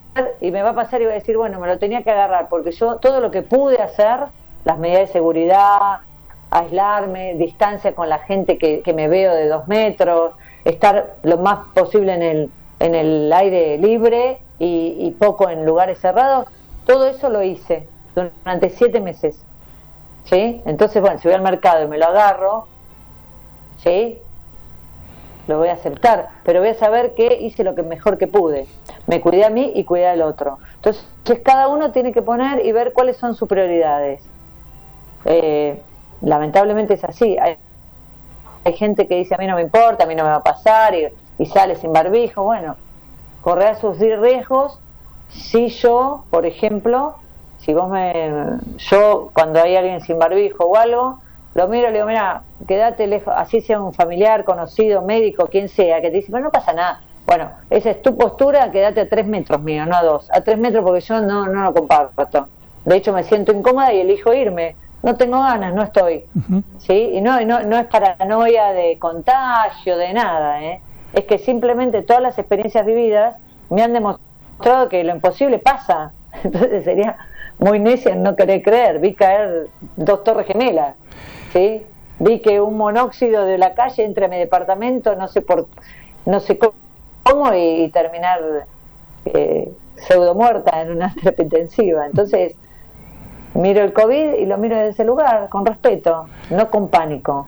y 0.41 0.51
me 0.51 0.61
va 0.61 0.69
a 0.69 0.75
pasar 0.75 1.01
y 1.01 1.05
voy 1.05 1.13
a 1.13 1.15
decir, 1.15 1.37
bueno, 1.37 1.59
me 1.59 1.67
lo 1.67 1.77
tenía 1.77 2.03
que 2.03 2.11
agarrar, 2.11 2.49
porque 2.49 2.71
yo 2.71 2.97
todo 2.97 3.21
lo 3.21 3.31
que 3.31 3.41
pude 3.41 3.81
hacer, 3.81 4.19
las 4.65 4.77
medidas 4.77 5.07
de 5.07 5.07
seguridad, 5.07 5.99
aislarme, 6.51 7.35
distancia 7.35 7.93
con 7.93 8.09
la 8.09 8.19
gente 8.19 8.57
que, 8.57 8.93
me 8.93 9.07
veo 9.07 9.33
de 9.33 9.47
dos 9.47 9.67
metros, 9.67 10.33
estar 10.65 11.15
lo 11.23 11.37
más 11.37 11.59
posible 11.73 12.13
en 12.13 12.23
el, 12.23 12.51
en 12.79 12.95
el 12.95 13.31
aire 13.31 13.77
libre 13.77 14.41
y, 14.57 14.95
y 14.99 15.11
poco 15.11 15.49
en 15.49 15.65
lugares 15.65 15.99
cerrados, 15.99 16.47
todo 16.85 17.07
eso 17.07 17.29
lo 17.29 17.43
hice 17.43 17.87
durante 18.15 18.69
siete 18.69 18.99
meses. 18.99 19.43
¿Sí? 20.25 20.61
Entonces, 20.65 21.01
bueno, 21.01 21.19
si 21.19 21.27
voy 21.27 21.35
al 21.35 21.41
mercado 21.41 21.85
y 21.85 21.87
me 21.87 21.97
lo 21.97 22.05
agarro, 22.05 22.67
¿sí? 23.83 24.19
Lo 25.47 25.57
voy 25.57 25.69
a 25.69 25.73
aceptar, 25.73 26.29
pero 26.43 26.59
voy 26.59 26.69
a 26.69 26.73
saber 26.75 27.15
que 27.15 27.39
hice 27.41 27.63
lo 27.63 27.73
que 27.73 27.81
mejor 27.81 28.19
que 28.19 28.27
pude. 28.27 28.67
Me 29.07 29.21
cuidé 29.21 29.45
a 29.45 29.49
mí 29.49 29.71
y 29.73 29.83
cuidé 29.85 30.07
al 30.07 30.21
otro. 30.21 30.59
Entonces, 30.75 31.03
cada 31.43 31.67
uno 31.67 31.91
tiene 31.91 32.13
que 32.13 32.21
poner 32.21 32.63
y 32.63 32.71
ver 32.71 32.93
cuáles 32.93 33.17
son 33.17 33.33
sus 33.33 33.47
prioridades. 33.47 34.21
Eh, 35.25 35.81
lamentablemente 36.21 36.93
es 36.93 37.03
así. 37.03 37.37
Hay, 37.37 37.57
gente 38.75 39.07
que 39.07 39.15
dice 39.15 39.33
a 39.33 39.39
mí 39.39 39.47
no 39.47 39.55
me 39.55 39.63
importa, 39.63 40.03
a 40.03 40.07
mí 40.07 40.13
no 40.13 40.23
me 40.23 40.29
va 40.29 40.35
a 40.35 40.43
pasar 40.43 40.93
y, 40.93 41.07
y 41.39 41.47
sale 41.47 41.75
sin 41.75 41.91
barbijo. 41.91 42.43
Bueno, 42.43 42.75
correr 43.41 43.77
sus 43.77 43.97
riesgos. 43.97 44.79
Si 45.29 45.69
yo, 45.69 46.25
por 46.29 46.45
ejemplo, 46.45 47.15
si 47.59 47.73
vos 47.73 47.89
me. 47.89 48.45
Yo, 48.77 49.31
cuando 49.33 49.61
hay 49.61 49.75
alguien 49.75 50.01
sin 50.01 50.19
barbijo 50.19 50.65
o 50.65 50.75
algo, 50.75 51.19
lo 51.55 51.67
miro 51.67 51.87
y 51.89 51.91
le 51.91 51.97
digo, 51.97 52.07
mira, 52.07 52.43
quédate 52.67 53.07
lejos, 53.07 53.33
así 53.35 53.61
sea 53.61 53.81
un 53.81 53.93
familiar, 53.93 54.43
conocido, 54.43 55.01
médico, 55.01 55.47
quien 55.47 55.69
sea, 55.69 56.01
que 56.01 56.09
te 56.09 56.17
dice, 56.17 56.31
pero 56.31 56.43
no 56.43 56.51
pasa 56.51 56.73
nada. 56.73 57.01
Bueno, 57.25 57.51
esa 57.69 57.91
es 57.91 58.01
tu 58.01 58.17
postura, 58.17 58.71
quédate 58.71 59.01
a 59.01 59.09
tres 59.09 59.27
metros 59.27 59.61
mío, 59.61 59.85
no 59.85 59.95
a 59.95 60.03
dos. 60.03 60.29
A 60.31 60.41
tres 60.41 60.57
metros 60.57 60.83
porque 60.83 61.01
yo 61.01 61.21
no, 61.21 61.47
no 61.47 61.63
lo 61.63 61.73
comparto. 61.73 62.47
De 62.85 62.95
hecho, 62.95 63.13
me 63.13 63.23
siento 63.23 63.51
incómoda 63.51 63.93
y 63.93 63.99
elijo 63.99 64.33
irme. 64.33 64.75
No 65.03 65.15
tengo 65.15 65.39
ganas, 65.39 65.73
no 65.73 65.83
estoy. 65.83 66.25
¿Sí? 66.79 67.11
Y 67.13 67.21
no, 67.21 67.39
no, 67.41 67.61
no 67.61 67.77
es 67.77 67.85
paranoia 67.85 68.73
de 68.73 68.97
contagio, 68.97 69.97
de 69.97 70.11
nada. 70.11 70.63
¿eh? 70.63 70.81
Es 71.13 71.25
que 71.25 71.37
simplemente 71.37 72.01
todas 72.01 72.21
las 72.21 72.37
experiencias 72.37 72.85
vividas 72.85 73.37
me 73.69 73.81
han 73.81 73.93
demostrado 73.93 74.89
que 74.89 75.03
lo 75.03 75.13
imposible 75.13 75.59
pasa. 75.59 76.13
Entonces 76.43 76.83
sería 76.83 77.17
muy 77.59 77.79
necia 77.79 78.15
no 78.15 78.35
querer 78.35 78.61
creer. 78.61 78.99
Vi 78.99 79.13
caer 79.13 79.67
dos 79.95 80.23
torres 80.23 80.47
gemelas. 80.47 80.95
¿sí? 81.53 81.83
Vi 82.19 82.39
que 82.39 82.59
un 82.59 82.77
monóxido 82.77 83.45
de 83.45 83.57
la 83.57 83.73
calle 83.73 84.03
entre 84.03 84.27
mi 84.27 84.37
departamento, 84.37 85.15
no 85.15 85.27
sé 85.27 85.41
por, 85.41 85.67
no 86.25 86.39
sé 86.39 86.57
cómo, 86.57 87.53
y, 87.53 87.89
terminar 87.89 88.67
eh, 89.25 89.71
pseudo 89.95 90.33
muerta 90.35 90.81
en 90.81 90.91
una 90.91 91.13
terapia 91.21 91.43
intensiva. 91.43 92.05
Entonces, 92.05 92.55
miro 93.53 93.83
el 93.83 93.93
COVID 93.93 94.33
y 94.33 94.45
lo 94.45 94.57
miro 94.57 94.75
desde 94.75 94.89
ese 94.89 95.05
lugar, 95.05 95.49
con 95.49 95.65
respeto, 95.65 96.27
no 96.49 96.69
con 96.69 96.89
pánico. 96.89 97.47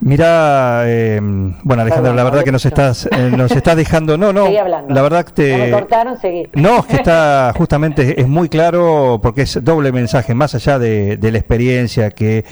Mira, 0.00 0.82
eh, 0.86 1.18
bueno 1.20 1.82
Alejandra, 1.82 2.14
la 2.14 2.22
verdad 2.22 2.44
que 2.44 2.52
nos 2.52 2.64
estás, 2.64 3.08
eh, 3.10 3.32
nos 3.36 3.50
estás 3.50 3.76
dejando, 3.76 4.16
no, 4.16 4.32
no, 4.32 4.48
la 4.88 5.02
verdad 5.02 5.24
que 5.24 5.32
te... 5.32 5.58
me 5.58 5.70
cortaron, 5.70 6.18
seguí. 6.18 6.48
No, 6.54 6.78
es 6.78 6.86
que 6.86 6.96
está 6.96 7.52
justamente, 7.56 8.20
es 8.20 8.28
muy 8.28 8.48
claro 8.48 9.18
porque 9.22 9.42
es 9.42 9.62
doble 9.64 9.90
mensaje, 9.90 10.34
más 10.34 10.54
allá 10.54 10.78
de, 10.78 11.18
la 11.20 11.38
experiencia 11.38 12.10
que 12.10 12.44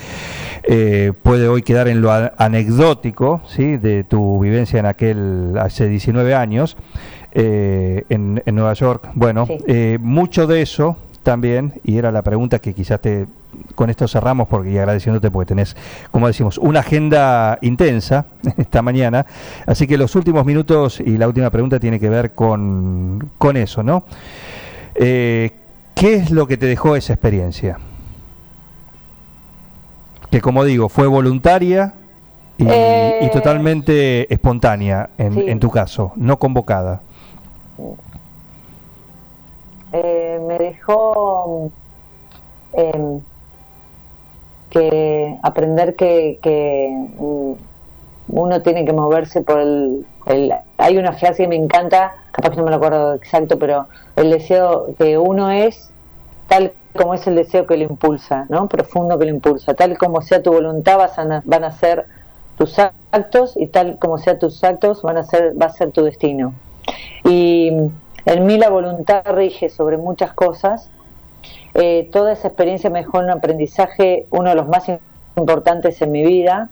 eh, 0.64 1.12
puede 1.22 1.46
hoy 1.46 1.62
quedar 1.62 1.86
en 1.86 2.00
lo 2.00 2.10
anecdótico, 2.10 3.40
¿sí? 3.46 3.76
De 3.76 4.02
tu 4.02 4.40
vivencia 4.40 4.80
en 4.80 4.86
aquel, 4.86 5.54
hace 5.58 5.88
19 5.88 6.34
años, 6.34 6.76
en, 7.32 8.42
en, 8.44 8.54
Nueva 8.54 8.72
York. 8.72 9.10
Bueno, 9.14 9.46
mucho 10.00 10.46
de 10.46 10.62
eso 10.62 10.96
también, 11.26 11.80
y 11.82 11.98
era 11.98 12.12
la 12.12 12.22
pregunta 12.22 12.60
que 12.60 12.72
quizás 12.72 13.00
te 13.00 13.26
con 13.74 13.90
esto 13.90 14.06
cerramos 14.06 14.46
porque 14.46 14.70
y 14.70 14.78
agradeciéndote 14.78 15.28
porque 15.30 15.48
tenés, 15.48 15.76
como 16.12 16.28
decimos, 16.28 16.56
una 16.56 16.80
agenda 16.80 17.58
intensa 17.62 18.26
esta 18.56 18.80
mañana. 18.80 19.26
Así 19.66 19.88
que 19.88 19.98
los 19.98 20.14
últimos 20.14 20.46
minutos 20.46 21.00
y 21.00 21.16
la 21.16 21.26
última 21.26 21.50
pregunta 21.50 21.80
tiene 21.80 21.98
que 21.98 22.08
ver 22.08 22.32
con, 22.32 23.30
con 23.38 23.56
eso, 23.56 23.82
¿no? 23.82 24.04
Eh, 24.94 25.50
¿Qué 25.96 26.14
es 26.14 26.30
lo 26.30 26.46
que 26.46 26.56
te 26.56 26.66
dejó 26.66 26.94
esa 26.94 27.14
experiencia? 27.14 27.78
Que 30.30 30.40
como 30.40 30.62
digo, 30.62 30.88
fue 30.88 31.08
voluntaria 31.08 31.94
y, 32.56 32.66
eh, 32.68 33.30
totalmente 33.32 34.32
espontánea 34.32 35.10
en, 35.18 35.48
en, 35.48 35.58
tu 35.58 35.70
caso, 35.70 36.12
no 36.14 36.38
convocada. 36.38 37.02
Me 40.58 40.64
dejó 40.64 41.70
em, 42.72 43.20
que 44.70 45.38
aprender 45.42 45.96
que, 45.96 46.90
mm, 47.18 47.52
uno 48.28 48.62
tiene 48.62 48.84
que 48.84 48.92
moverse 48.92 49.42
por 49.42 49.60
el, 49.60 50.06
Hay 50.78 50.98
una 50.98 51.12
frase 51.12 51.44
que 51.44 51.48
me 51.48 51.56
encanta, 51.56 52.14
capaz 52.32 52.50
que 52.50 52.56
no 52.56 52.64
me 52.64 52.70
lo 52.70 52.76
acuerdo 52.76 53.14
exacto, 53.14 53.58
pero 53.58 53.86
el 54.16 54.30
deseo 54.30 54.94
que 54.98 55.18
uno 55.18 55.50
es 55.50 55.92
tal 56.48 56.72
como 56.96 57.14
es 57.14 57.26
el 57.26 57.36
deseo 57.36 57.66
que 57.66 57.76
lo 57.76 57.84
impulsa, 57.84 58.46
¿no? 58.48 58.68
Profundo 58.68 59.18
que 59.18 59.26
lo 59.26 59.30
impulsa. 59.30 59.74
Tal 59.74 59.96
como 59.98 60.22
sea 60.22 60.42
tu 60.42 60.52
voluntad 60.52 60.98
van 61.44 61.64
a 61.64 61.72
ser 61.72 62.06
tus 62.58 62.78
actos 63.12 63.56
y 63.56 63.66
tal 63.66 63.98
como 63.98 64.18
sea 64.18 64.38
tus 64.38 64.64
actos 64.64 65.02
van 65.02 65.18
a 65.18 65.22
ser, 65.22 65.60
va 65.60 65.66
a 65.66 65.70
ser 65.70 65.92
tu 65.92 66.02
destino. 66.02 66.54
Y 67.24 67.72
en 68.26 68.44
mí 68.44 68.58
la 68.58 68.68
voluntad 68.68 69.22
rige 69.24 69.70
sobre 69.70 69.96
muchas 69.96 70.32
cosas. 70.32 70.90
Eh, 71.74 72.08
toda 72.12 72.32
esa 72.32 72.48
experiencia 72.48 72.90
me 72.90 73.00
dejó 73.00 73.18
un 73.18 73.30
aprendizaje, 73.30 74.26
uno 74.30 74.50
de 74.50 74.56
los 74.56 74.68
más 74.68 74.90
importantes 75.36 76.02
en 76.02 76.10
mi 76.10 76.24
vida, 76.24 76.68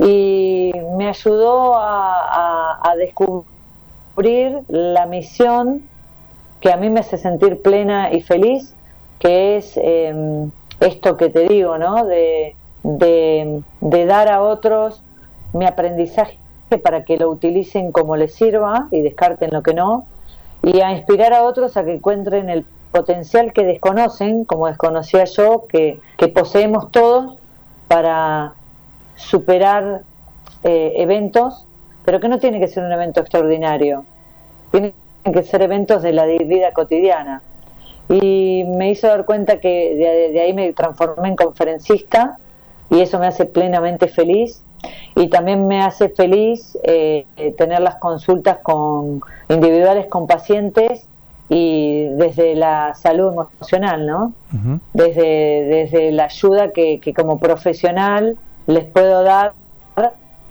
y 0.00 0.72
me 0.96 1.08
ayudó 1.08 1.74
a, 1.76 2.94
descubrir 2.98 4.58
la 4.68 5.06
misión 5.06 5.82
que 6.60 6.72
a 6.72 6.76
mí 6.76 6.90
me 6.90 7.00
hace 7.00 7.16
sentir 7.16 7.62
plena 7.62 8.12
y 8.12 8.20
feliz, 8.20 8.74
que 9.18 9.56
es 9.56 9.76
em, 9.76 10.50
esto 10.80 11.16
que 11.16 11.28
te 11.28 11.46
digo, 11.46 11.78
¿no? 11.78 12.04
De, 12.04 12.56
de, 12.82 14.06
dar 14.06 14.28
a 14.28 14.42
otros 14.42 15.02
mi 15.52 15.66
aprendizaje 15.66 16.38
para 16.82 17.04
que 17.04 17.16
lo 17.16 17.30
utilicen 17.30 17.92
como 17.92 18.16
les 18.16 18.34
sirva 18.34 18.88
y 18.90 19.02
descarten 19.02 19.50
lo 19.52 19.62
que 19.62 19.74
no, 19.74 20.06
y 20.62 20.80
a 20.80 20.92
inspirar 20.92 21.32
a 21.32 21.42
otros 21.44 21.76
a 21.76 21.84
que 21.84 21.94
encuentren 21.94 22.50
el 22.50 22.66
potencial 22.92 23.52
que 23.52 23.64
desconocen, 23.64 24.44
como 24.44 24.66
desconocía 24.66 25.24
yo, 25.24 25.66
que, 25.68 26.00
que 26.16 26.28
poseemos 26.28 26.90
todos 26.90 27.38
para 27.88 28.54
superar 29.16 30.02
eh, 30.64 30.94
eventos, 30.96 31.66
pero 32.04 32.20
que 32.20 32.28
no 32.28 32.38
tiene 32.38 32.60
que 32.60 32.68
ser 32.68 32.84
un 32.84 32.92
evento 32.92 33.20
extraordinario, 33.20 34.04
tienen 34.70 34.94
que 35.32 35.42
ser 35.42 35.62
eventos 35.62 36.02
de 36.02 36.12
la 36.12 36.26
vida 36.26 36.72
cotidiana. 36.72 37.42
Y 38.08 38.64
me 38.66 38.90
hizo 38.90 39.06
dar 39.06 39.24
cuenta 39.24 39.60
que 39.60 39.94
de 40.32 40.40
ahí 40.40 40.52
me 40.52 40.72
transformé 40.72 41.28
en 41.28 41.36
conferencista 41.36 42.38
y 42.90 43.00
eso 43.00 43.20
me 43.20 43.28
hace 43.28 43.46
plenamente 43.46 44.08
feliz 44.08 44.64
y 45.14 45.28
también 45.28 45.66
me 45.66 45.82
hace 45.82 46.08
feliz 46.08 46.78
eh, 46.82 47.26
tener 47.58 47.80
las 47.80 47.96
consultas 47.96 48.58
con 48.62 49.20
individuales 49.48 50.06
con 50.06 50.26
y 51.48 52.06
desde 52.10 52.54
la 52.54 52.94
salud 52.94 53.32
emocional, 53.32 54.06
¿no? 54.06 54.32
desde, 54.92 55.64
desde 55.64 56.12
la 56.12 56.26
ayuda 56.26 56.70
que, 56.72 57.00
que, 57.00 57.12
como 57.12 57.38
profesional 57.40 58.38
les 58.66 58.84
puedo 58.84 59.24
dar 59.24 59.54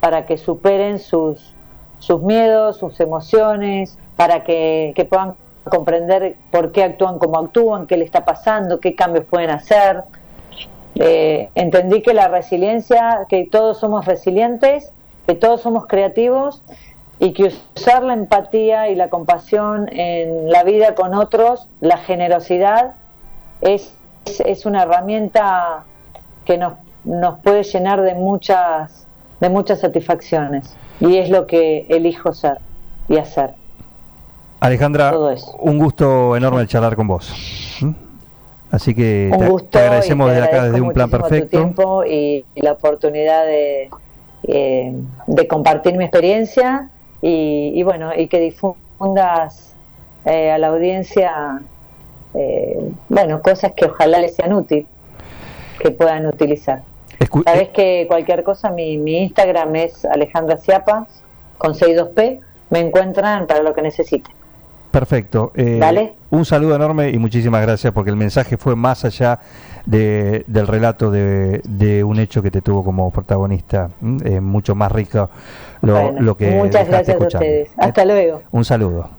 para 0.02 0.26
que 0.26 0.38
superen 0.38 1.00
sus, 1.00 1.54
sus 2.00 2.22
miedos, 2.22 2.78
sus 2.78 3.00
emociones, 3.00 3.98
para 4.16 4.44
que, 4.44 4.92
que 4.96 5.06
puedan 5.06 5.36
comprender 5.70 6.36
por 6.52 6.72
qué 6.72 6.84
actúan 6.84 7.20
como 7.20 7.40
actúan, 7.40 7.88
qué 7.88 7.96
le 7.96 8.06
está 8.06 8.26
pasando, 8.26 8.80
qué 8.80 8.96
cambios 8.96 9.26
pueden 9.26 9.52
hacer. 9.52 10.04
Eh, 10.96 11.50
entendí 11.56 12.02
que 12.02 12.14
la 12.14 12.28
resiliencia, 12.28 13.26
que 13.30 13.46
todos 13.46 13.80
somos 13.80 14.06
resilientes, 14.06 14.92
que 15.28 15.36
todos 15.36 15.62
somos 15.62 15.86
creativos 15.88 16.64
y 17.20 17.34
que 17.34 17.52
usar 17.76 18.04
la 18.04 18.14
empatía 18.14 18.90
y 18.90 18.96
la 18.96 19.10
compasión 19.10 19.88
en 19.92 20.50
la 20.50 20.64
vida 20.64 20.96
con 20.96 21.14
otros, 21.14 21.68
la 21.82 21.98
generosidad, 21.98 22.96
es, 23.62 23.96
es, 24.26 24.66
una 24.66 24.84
herramienta 24.84 25.84
que 26.46 26.58
nos, 26.58 26.74
nos 27.04 27.40
puede 27.40 27.64
llenar 27.64 28.02
de 28.02 28.16
muchas, 28.16 29.06
de 29.40 29.50
muchas 29.50 29.82
satisfacciones. 29.82 30.76
Y 31.00 31.18
es 31.18 31.30
lo 31.30 31.46
que 31.46 31.86
elijo 31.90 32.34
ser 32.34 32.60
y 33.08 33.18
hacer. 33.18 33.54
Alejandra, 34.62 35.14
un 35.60 35.78
gusto 35.78 36.36
enorme 36.36 36.68
charlar 36.68 36.96
con 36.96 37.08
vos. 37.08 37.69
Así 38.72 38.94
que 38.94 39.32
te, 39.72 39.80
agradecemos 39.80 40.30
desde 40.30 40.44
acá, 40.44 40.66
desde 40.66 40.82
un 40.82 40.94
plan 40.94 41.10
perfecto. 41.10 41.58
Tu 41.58 41.64
tiempo 41.64 42.04
y, 42.06 42.46
la 42.56 42.74
oportunidad 42.74 43.46
de, 43.46 43.90
eh, 44.44 44.94
de 45.28 45.48
compartir 45.48 45.98
mi 45.98 46.04
experiencia 46.04 46.90
y, 47.22 47.82
bueno, 47.84 48.12
y 48.16 48.28
que 48.28 48.40
difundas 48.40 49.76
eh, 50.26 50.52
a 50.52 50.58
la 50.58 50.68
audiencia, 50.68 51.62
eh, 52.34 52.92
bueno, 53.10 53.42
cosas 53.42 53.74
que 53.74 53.86
ojalá 53.86 54.20
les 54.20 54.36
sean 54.36 54.54
útiles, 54.54 54.86
que 55.80 55.92
puedan 55.92 56.28
utilizar. 56.28 56.84
Sabes 57.46 57.70
que 57.70 58.06
cualquier 58.08 58.44
cosa, 58.44 58.70
mi, 58.70 58.98
mi 58.98 59.24
Instagram 59.24 59.76
es 59.76 60.06
Alejandra 60.06 60.58
Ciapas 60.58 61.24
con 61.58 61.74
62P, 61.74 62.40
me 62.70 62.80
encuentran 62.80 63.48
para 63.48 63.64
lo 63.64 63.74
que 63.74 63.82
necesiten. 63.82 64.39
Perfecto. 64.92 65.52
Eh, 65.56 66.16
un 66.32 66.46
saludo 66.46 66.76
enorme 66.76 67.10
y 67.12 67.20
muchísimas 67.20 67.62
gracias 67.62 67.94
porque 67.94 68.10
el 68.10 68.16
mensaje 68.16 68.58
fue 68.58 68.76
más 68.76 69.06
allá 69.06 69.40
de, 69.86 70.44
del 70.48 70.68
relato 70.68 71.12
de, 71.12 71.62
de, 71.64 72.04
un 72.04 72.20
hecho 72.20 72.42
que 72.42 72.52
te 72.52 72.62
tuvo 72.62 72.84
como 72.84 73.10
protagonista, 73.12 73.90
eh, 74.24 74.40
mucho 74.40 74.76
más 74.76 74.92
rico 74.92 75.30
lo, 75.82 76.12
lo 76.20 76.36
que... 76.36 76.52
Muchas 76.52 76.88
gracias 76.88 77.20
a 77.20 77.24
ustedes. 77.24 77.70
Hasta 77.78 78.06
luego. 78.06 78.42
Un 78.52 78.66
saludo. 78.66 79.10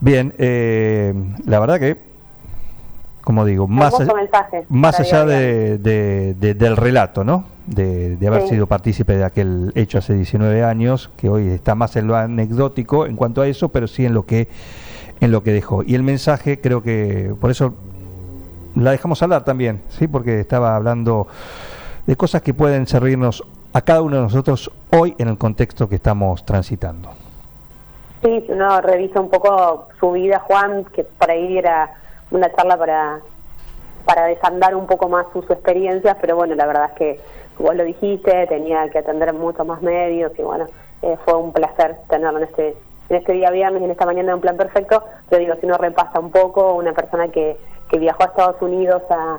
Bien, 0.00 0.34
eh, 0.38 1.14
la 1.46 1.58
verdad 1.58 1.80
que, 1.80 1.96
como 3.26 3.44
digo, 3.44 3.66
más, 3.66 3.92
más 4.68 5.00
allá 5.00 5.24
de, 5.26 5.78
del 6.38 6.76
relato, 6.76 7.24
¿no? 7.24 7.42
De, 7.66 8.16
haber 8.24 8.46
sido 8.46 8.68
partícipe 8.68 9.16
de 9.16 9.24
aquel 9.24 9.72
hecho 9.74 9.98
hace 9.98 10.14
19 10.14 10.62
años, 10.62 11.10
que 11.16 11.28
hoy 11.28 11.48
está 11.48 11.74
más 11.74 11.96
en 11.96 12.06
lo 12.06 12.14
anecdótico 12.14 13.04
en 13.04 13.16
cuanto 13.16 13.42
a 13.42 13.48
eso, 13.48 13.70
pero 13.70 13.88
sí 13.88 14.06
en 14.06 14.14
lo 14.14 14.26
que 14.26 14.46
en 15.20 15.32
lo 15.32 15.42
que 15.42 15.50
dejó. 15.50 15.82
Y 15.82 15.96
el 15.96 16.04
mensaje 16.04 16.60
creo 16.60 16.84
que 16.84 17.34
por 17.40 17.50
eso 17.50 17.74
la 18.76 18.92
dejamos 18.92 19.20
hablar 19.24 19.42
también, 19.42 19.82
sí, 19.88 20.06
porque 20.06 20.38
estaba 20.38 20.76
hablando 20.76 21.26
de 22.06 22.14
cosas 22.14 22.42
que 22.42 22.54
pueden 22.54 22.86
servirnos 22.86 23.42
a 23.72 23.80
cada 23.80 24.02
uno 24.02 24.14
de 24.18 24.22
nosotros 24.22 24.70
hoy 24.90 25.16
en 25.18 25.26
el 25.26 25.36
contexto 25.36 25.88
que 25.88 25.96
estamos 25.96 26.44
transitando. 26.44 27.10
Sí, 28.22 28.44
uno 28.50 28.80
revisa 28.82 29.20
un 29.20 29.30
poco 29.30 29.88
su 29.98 30.12
vida, 30.12 30.38
Juan, 30.46 30.84
que 30.94 31.02
por 31.02 31.28
ahí 31.28 31.58
era 31.58 31.92
una 32.36 32.52
charla 32.54 32.76
para 32.76 33.20
para 34.04 34.26
desandar 34.26 34.76
un 34.76 34.86
poco 34.86 35.08
más 35.08 35.26
sus 35.32 35.50
experiencias, 35.50 36.16
pero 36.20 36.36
bueno, 36.36 36.54
la 36.54 36.66
verdad 36.66 36.90
es 36.90 36.92
que 36.92 37.20
vos 37.58 37.74
lo 37.74 37.82
dijiste, 37.82 38.46
tenía 38.46 38.88
que 38.88 38.98
atender 38.98 39.32
muchos 39.32 39.66
más 39.66 39.82
medios 39.82 40.30
y 40.38 40.42
bueno, 40.42 40.66
eh, 41.02 41.16
fue 41.24 41.34
un 41.34 41.52
placer 41.52 41.96
tenerlo 42.08 42.38
en 42.38 42.44
este 42.44 42.76
en 43.08 43.16
este 43.16 43.32
día 43.32 43.50
viernes, 43.50 43.82
en 43.82 43.90
esta 43.90 44.06
mañana 44.06 44.28
de 44.28 44.34
un 44.34 44.40
plan 44.40 44.56
perfecto, 44.56 45.02
pero 45.28 45.40
digo, 45.40 45.54
si 45.60 45.66
uno 45.66 45.76
repasa 45.78 46.18
un 46.18 46.30
poco, 46.30 46.74
una 46.74 46.92
persona 46.92 47.28
que, 47.28 47.56
que 47.88 47.98
viajó 47.98 48.24
a 48.24 48.26
Estados 48.26 48.60
Unidos 48.60 49.02
a, 49.10 49.38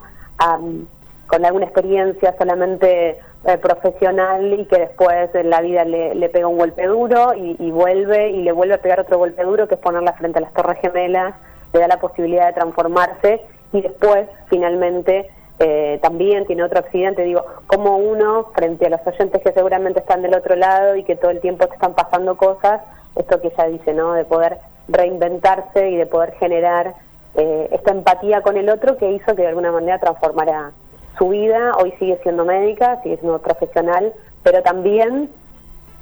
con 1.28 1.46
alguna 1.46 1.66
experiencia 1.66 2.34
solamente 2.38 3.20
eh, 3.44 3.58
profesional 3.58 4.54
y 4.58 4.66
que 4.68 4.80
después 4.80 5.36
en 5.36 5.50
la 5.50 5.60
vida 5.60 5.84
le, 5.84 6.16
le 6.16 6.30
pega 6.30 6.48
un 6.48 6.58
golpe 6.58 6.86
duro 6.86 7.34
y, 7.34 7.58
y, 7.60 7.72
vuelve 7.72 8.30
y 8.30 8.44
le 8.44 8.54
vuelve 8.54 8.76
a 8.76 8.82
pegar 8.82 9.02
otro 9.02 9.18
golpe 9.18 9.44
duro 9.44 9.68
que 9.68 9.76
es 9.76 9.82
ponerla 9.82 10.14
frente 10.14 10.38
a 10.40 10.44
las 10.44 10.54
torres 10.54 10.80
gemelas, 10.80 11.36
le 11.74 11.80
da 11.80 11.88
la 11.88 12.00
posibilidad 12.00 12.48
de 12.48 12.54
transformarse 12.54 13.42
y 13.74 13.82
después 13.82 14.28
finalmente 14.50 15.30
eh, 15.60 16.00
también 16.04 16.46
tiene 16.46 16.64
otro 16.64 16.80
accidente, 16.80 17.24
digo, 17.24 17.44
como 17.66 17.98
uno, 17.98 18.52
frente 18.54 18.86
a 18.86 18.90
los 18.90 19.06
oyentes 19.06 19.42
que 19.42 19.52
seguramente 19.54 20.00
están 20.00 20.22
del 20.22 20.36
otro 20.36 20.56
lado 20.56 20.96
y 20.96 21.04
que 21.04 21.16
todo 21.16 21.32
el 21.32 21.42
tiempo 21.42 21.68
te 21.68 21.74
están 21.74 21.96
pasando 21.96 22.38
cosas, 22.38 22.82
esto 23.16 23.42
que 23.42 23.48
ella 23.48 23.66
dice, 23.66 23.94
¿no? 23.94 24.14
De 24.14 24.24
poder 24.24 24.60
reinventarse 24.88 25.90
y 25.90 25.98
de 25.98 26.06
poder 26.06 26.34
generar 26.34 26.94
eh, 27.36 27.70
esta 27.72 27.92
empatía 27.92 28.42
con 28.42 28.58
el 28.58 28.70
otro 28.70 28.98
que 28.98 29.12
hizo 29.12 29.36
que 29.36 29.42
de 29.42 29.48
alguna 29.48 29.72
manera 29.72 30.00
transformara 30.00 30.72
su 31.18 31.30
vida, 31.30 31.72
hoy 31.82 31.92
sigue 31.98 32.20
siendo 32.22 32.46
médica, 32.46 33.02
sigue 33.02 33.18
siendo 33.18 33.40
profesional, 33.40 34.14
pero 34.44 34.62
también 34.62 35.30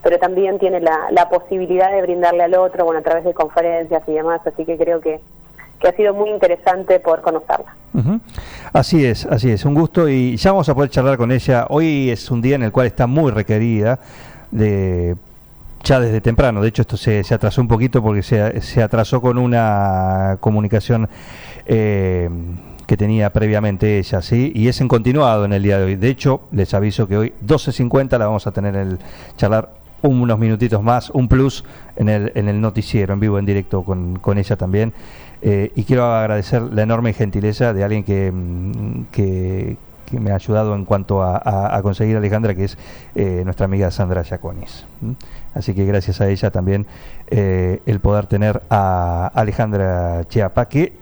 pero 0.03 0.19
también 0.19 0.59
tiene 0.59 0.81
la, 0.81 1.07
la 1.09 1.29
posibilidad 1.29 1.91
de 1.91 2.03
brindarle 2.03 2.43
al 2.43 2.53
otro, 2.53 2.85
bueno, 2.85 2.99
a 2.99 3.03
través 3.03 3.23
de 3.23 3.33
conferencias 3.33 4.03
y 4.05 4.13
demás, 4.13 4.39
así 4.45 4.63
que 4.63 4.77
creo 4.77 5.01
que 5.01 5.19
que 5.79 5.87
ha 5.87 5.95
sido 5.95 6.13
muy 6.13 6.29
interesante 6.29 6.99
poder 6.99 7.21
conocerla. 7.21 7.75
Así 8.73 9.05
es, 9.05 9.25
así 9.25 9.51
es, 9.51 9.63
un 9.63 9.73
gusto 9.73 10.09
y 10.09 10.35
ya 10.35 10.51
vamos 10.51 10.67
a 10.67 10.75
poder 10.75 10.89
charlar 10.89 11.17
con 11.17 11.31
ella. 11.31 11.65
Hoy 11.69 12.09
es 12.09 12.29
un 12.29 12.41
día 12.41 12.55
en 12.55 12.63
el 12.63 12.71
cual 12.71 12.87
está 12.87 13.07
muy 13.07 13.31
requerida 13.31 13.99
de 14.51 15.15
ya 15.83 15.99
desde 15.99 16.19
temprano. 16.19 16.61
De 16.61 16.69
hecho, 16.69 16.81
esto 16.81 16.97
se, 16.97 17.23
se 17.23 17.33
atrasó 17.33 17.61
un 17.61 17.67
poquito 17.67 18.01
porque 18.01 18.23
se, 18.23 18.59
se 18.61 18.83
atrasó 18.83 19.21
con 19.21 19.37
una 19.37 20.37
comunicación 20.41 21.07
eh, 21.65 22.29
que 22.85 22.97
tenía 22.97 23.31
previamente 23.31 23.99
ella, 23.99 24.21
¿sí? 24.21 24.51
Y 24.53 24.67
es 24.67 24.81
en 24.81 24.87
continuado 24.87 25.45
en 25.45 25.53
el 25.53 25.63
día 25.63 25.77
de 25.77 25.85
hoy. 25.85 25.95
De 25.95 26.09
hecho, 26.09 26.41
les 26.51 26.73
aviso 26.73 27.07
que 27.07 27.17
hoy 27.17 27.33
12.50 27.45 28.17
la 28.17 28.25
vamos 28.25 28.45
a 28.47 28.51
tener 28.51 28.75
el 28.75 28.99
charlar 29.37 29.84
unos 30.07 30.39
minutitos 30.39 30.81
más, 30.81 31.09
un 31.09 31.27
plus 31.27 31.63
en 31.95 32.09
el, 32.09 32.31
en 32.35 32.47
el 32.47 32.59
noticiero, 32.61 33.13
en 33.13 33.19
vivo, 33.19 33.39
en 33.39 33.45
directo 33.45 33.83
con, 33.83 34.19
con 34.19 34.37
ella 34.37 34.55
también. 34.55 34.93
Eh, 35.47 35.71
y 35.75 35.83
quiero 35.83 36.05
agradecer 36.05 36.61
la 36.61 36.81
enorme 36.81 37.13
gentileza 37.13 37.71
de 37.71 37.83
alguien 37.83 38.03
que, 38.03 38.31
mm, 38.31 40.17
me 40.19 40.31
ha 40.31 40.35
ayudado 40.35 40.75
en 40.75 40.85
cuanto 40.85 41.21
a, 41.21 41.79
conseguir 41.83 42.15
a 42.15 42.19
Alejandra, 42.19 42.55
que 42.55 42.63
es 42.65 42.77
eh, 43.15 43.41
nuestra 43.43 43.65
amiga 43.65 43.91
Sandra 43.91 44.23
Yaconis. 44.23 44.85
Así 45.53 45.75
que 45.75 45.85
gracias 45.85 46.19
a 46.21 46.29
ella 46.29 46.49
también 46.49 46.87
eh, 47.27 47.81
el 47.85 47.99
poder 47.99 48.27
tener 48.27 48.63
a 48.69 49.31
Alejandra 49.33 50.23
Chiapa, 50.27 50.67
que 50.67 50.93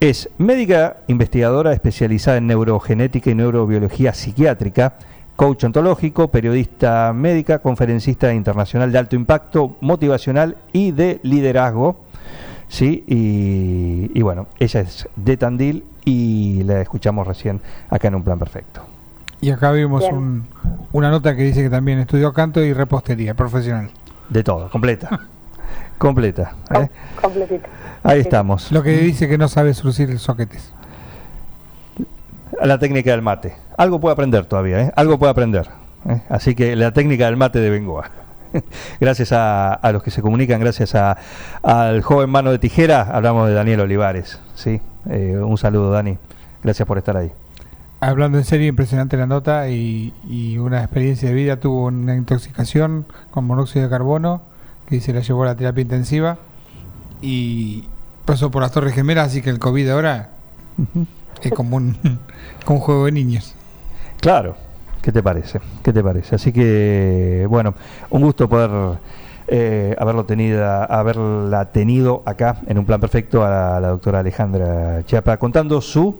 Es 0.00 0.30
médica 0.38 0.98
investigadora 1.08 1.72
especializada 1.72 2.36
en 2.38 2.46
neurogenética 2.46 3.30
y 3.30 3.34
neurobiología 3.34 4.14
psiquiátrica, 4.14 4.94
coach 5.36 5.64
ontológico, 5.64 6.28
periodista 6.28 7.12
médica, 7.12 7.58
conferencista 7.58 8.32
internacional 8.32 8.92
de 8.92 8.98
alto 8.98 9.16
impacto, 9.16 9.76
motivacional 9.80 10.56
y 10.72 10.92
de 10.92 11.20
liderazgo. 11.22 11.96
Sí, 12.68 13.04
y, 13.06 14.10
y 14.18 14.22
bueno, 14.22 14.46
ella 14.58 14.80
es 14.80 15.08
de 15.16 15.36
Tandil 15.36 15.84
y 16.04 16.62
la 16.64 16.80
escuchamos 16.80 17.26
recién 17.26 17.60
acá 17.90 18.08
en 18.08 18.14
Un 18.16 18.22
Plan 18.24 18.38
Perfecto. 18.38 18.82
Y 19.40 19.50
acá 19.50 19.72
vimos 19.72 20.04
un- 20.10 20.46
una 20.92 21.10
nota 21.10 21.36
que 21.36 21.42
dice 21.42 21.62
que 21.62 21.70
también 21.70 21.98
estudió 21.98 22.32
canto 22.32 22.62
y 22.64 22.72
repostería 22.72 23.34
profesional. 23.34 23.90
De 24.30 24.42
todo, 24.42 24.70
completa. 24.70 25.20
completa. 25.98 26.54
¿eh? 26.70 26.74
Com- 26.74 26.88
completito. 27.22 27.68
Ahí 28.02 28.20
estamos. 28.20 28.70
Lo 28.72 28.82
que 28.82 28.96
dice 28.98 29.28
que 29.28 29.38
no 29.38 29.48
sabe 29.48 29.72
surcir 29.74 30.18
soquetes. 30.18 30.72
La 32.62 32.78
técnica 32.78 33.10
del 33.10 33.22
mate. 33.22 33.56
Algo 33.76 34.00
puede 34.00 34.12
aprender 34.12 34.46
todavía, 34.46 34.80
¿eh? 34.80 34.92
Algo 34.96 35.18
puede 35.18 35.30
aprender. 35.30 35.68
¿eh? 36.08 36.22
Así 36.28 36.54
que 36.54 36.76
la 36.76 36.92
técnica 36.92 37.26
del 37.26 37.36
mate 37.36 37.60
de 37.60 37.70
Bengoa. 37.70 38.10
gracias 39.00 39.32
a, 39.32 39.74
a 39.74 39.92
los 39.92 40.02
que 40.02 40.10
se 40.10 40.22
comunican, 40.22 40.60
gracias 40.60 40.94
a, 40.94 41.16
al 41.62 42.02
joven 42.02 42.30
mano 42.30 42.50
de 42.52 42.58
tijera, 42.58 43.02
hablamos 43.02 43.48
de 43.48 43.54
Daniel 43.54 43.80
Olivares. 43.80 44.40
¿sí? 44.54 44.80
Eh, 45.08 45.36
un 45.36 45.58
saludo, 45.58 45.90
Dani. 45.90 46.18
Gracias 46.62 46.86
por 46.86 46.98
estar 46.98 47.16
ahí. 47.16 47.32
Hablando 48.00 48.38
en 48.38 48.44
serio, 48.44 48.68
impresionante 48.68 49.16
la 49.16 49.26
nota 49.26 49.68
y, 49.68 50.12
y 50.28 50.58
una 50.58 50.80
experiencia 50.80 51.28
de 51.28 51.34
vida. 51.34 51.58
Tuvo 51.58 51.86
una 51.86 52.14
intoxicación 52.14 53.06
con 53.30 53.46
monóxido 53.46 53.84
de 53.84 53.90
carbono 53.90 54.42
que 54.86 55.00
se 55.00 55.12
la 55.12 55.20
llevó 55.20 55.44
a 55.44 55.46
la 55.46 55.56
terapia 55.56 55.82
intensiva 55.82 56.36
y 57.22 57.84
pasó 58.24 58.50
por 58.50 58.62
las 58.62 58.72
Torres 58.72 58.94
Gemelas, 58.94 59.28
así 59.28 59.40
que 59.40 59.50
el 59.50 59.58
COVID 59.58 59.88
ahora 59.88 60.30
es 61.48 61.54
como 61.54 61.76
un, 61.76 61.96
como 62.64 62.78
un 62.78 62.84
juego 62.84 63.04
de 63.06 63.12
niños. 63.12 63.54
Claro, 64.20 64.56
¿qué 65.02 65.12
te 65.12 65.22
parece? 65.22 65.60
¿Qué 65.82 65.92
te 65.92 66.02
parece? 66.02 66.36
Así 66.36 66.52
que, 66.52 67.46
bueno, 67.48 67.74
un 68.10 68.22
gusto 68.22 68.48
poder 68.48 68.98
eh, 69.46 69.94
haberlo 69.98 70.24
tenido, 70.24 70.64
haberla 70.64 71.66
tenido 71.72 72.22
acá 72.24 72.58
en 72.66 72.78
un 72.78 72.86
plan 72.86 73.00
perfecto 73.00 73.44
a 73.44 73.78
la, 73.80 73.88
doctora 73.88 74.20
Alejandra 74.20 75.02
Chiapa 75.04 75.36
contando 75.36 75.80
su 75.80 76.16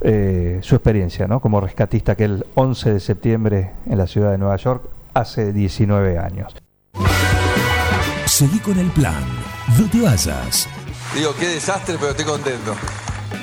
eh, 0.00 0.60
su 0.62 0.76
experiencia, 0.76 1.26
¿no? 1.26 1.40
Como 1.40 1.60
rescatista 1.60 2.12
aquel 2.12 2.46
11 2.54 2.92
de 2.92 3.00
septiembre 3.00 3.72
en 3.86 3.98
la 3.98 4.06
ciudad 4.06 4.30
de 4.30 4.38
Nueva 4.38 4.56
York 4.56 4.82
hace 5.12 5.52
19 5.52 6.18
años. 6.18 6.54
Seguí 8.24 8.60
con 8.60 8.78
el 8.78 8.90
plan. 8.92 9.24
No 9.76 9.90
te 9.90 10.00
vayas. 10.00 10.68
Digo, 11.14 11.30
qué 11.38 11.48
desastre, 11.48 11.96
pero 11.98 12.12
estoy 12.12 12.26
contento. 12.26 12.74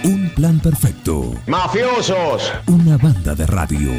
Un 0.03 0.29
plan 0.35 0.59
perfecto. 0.59 1.33
Mafiosos. 1.47 2.51
Una 2.67 2.97
banda 2.97 3.35
de 3.35 3.45
radio. 3.45 3.91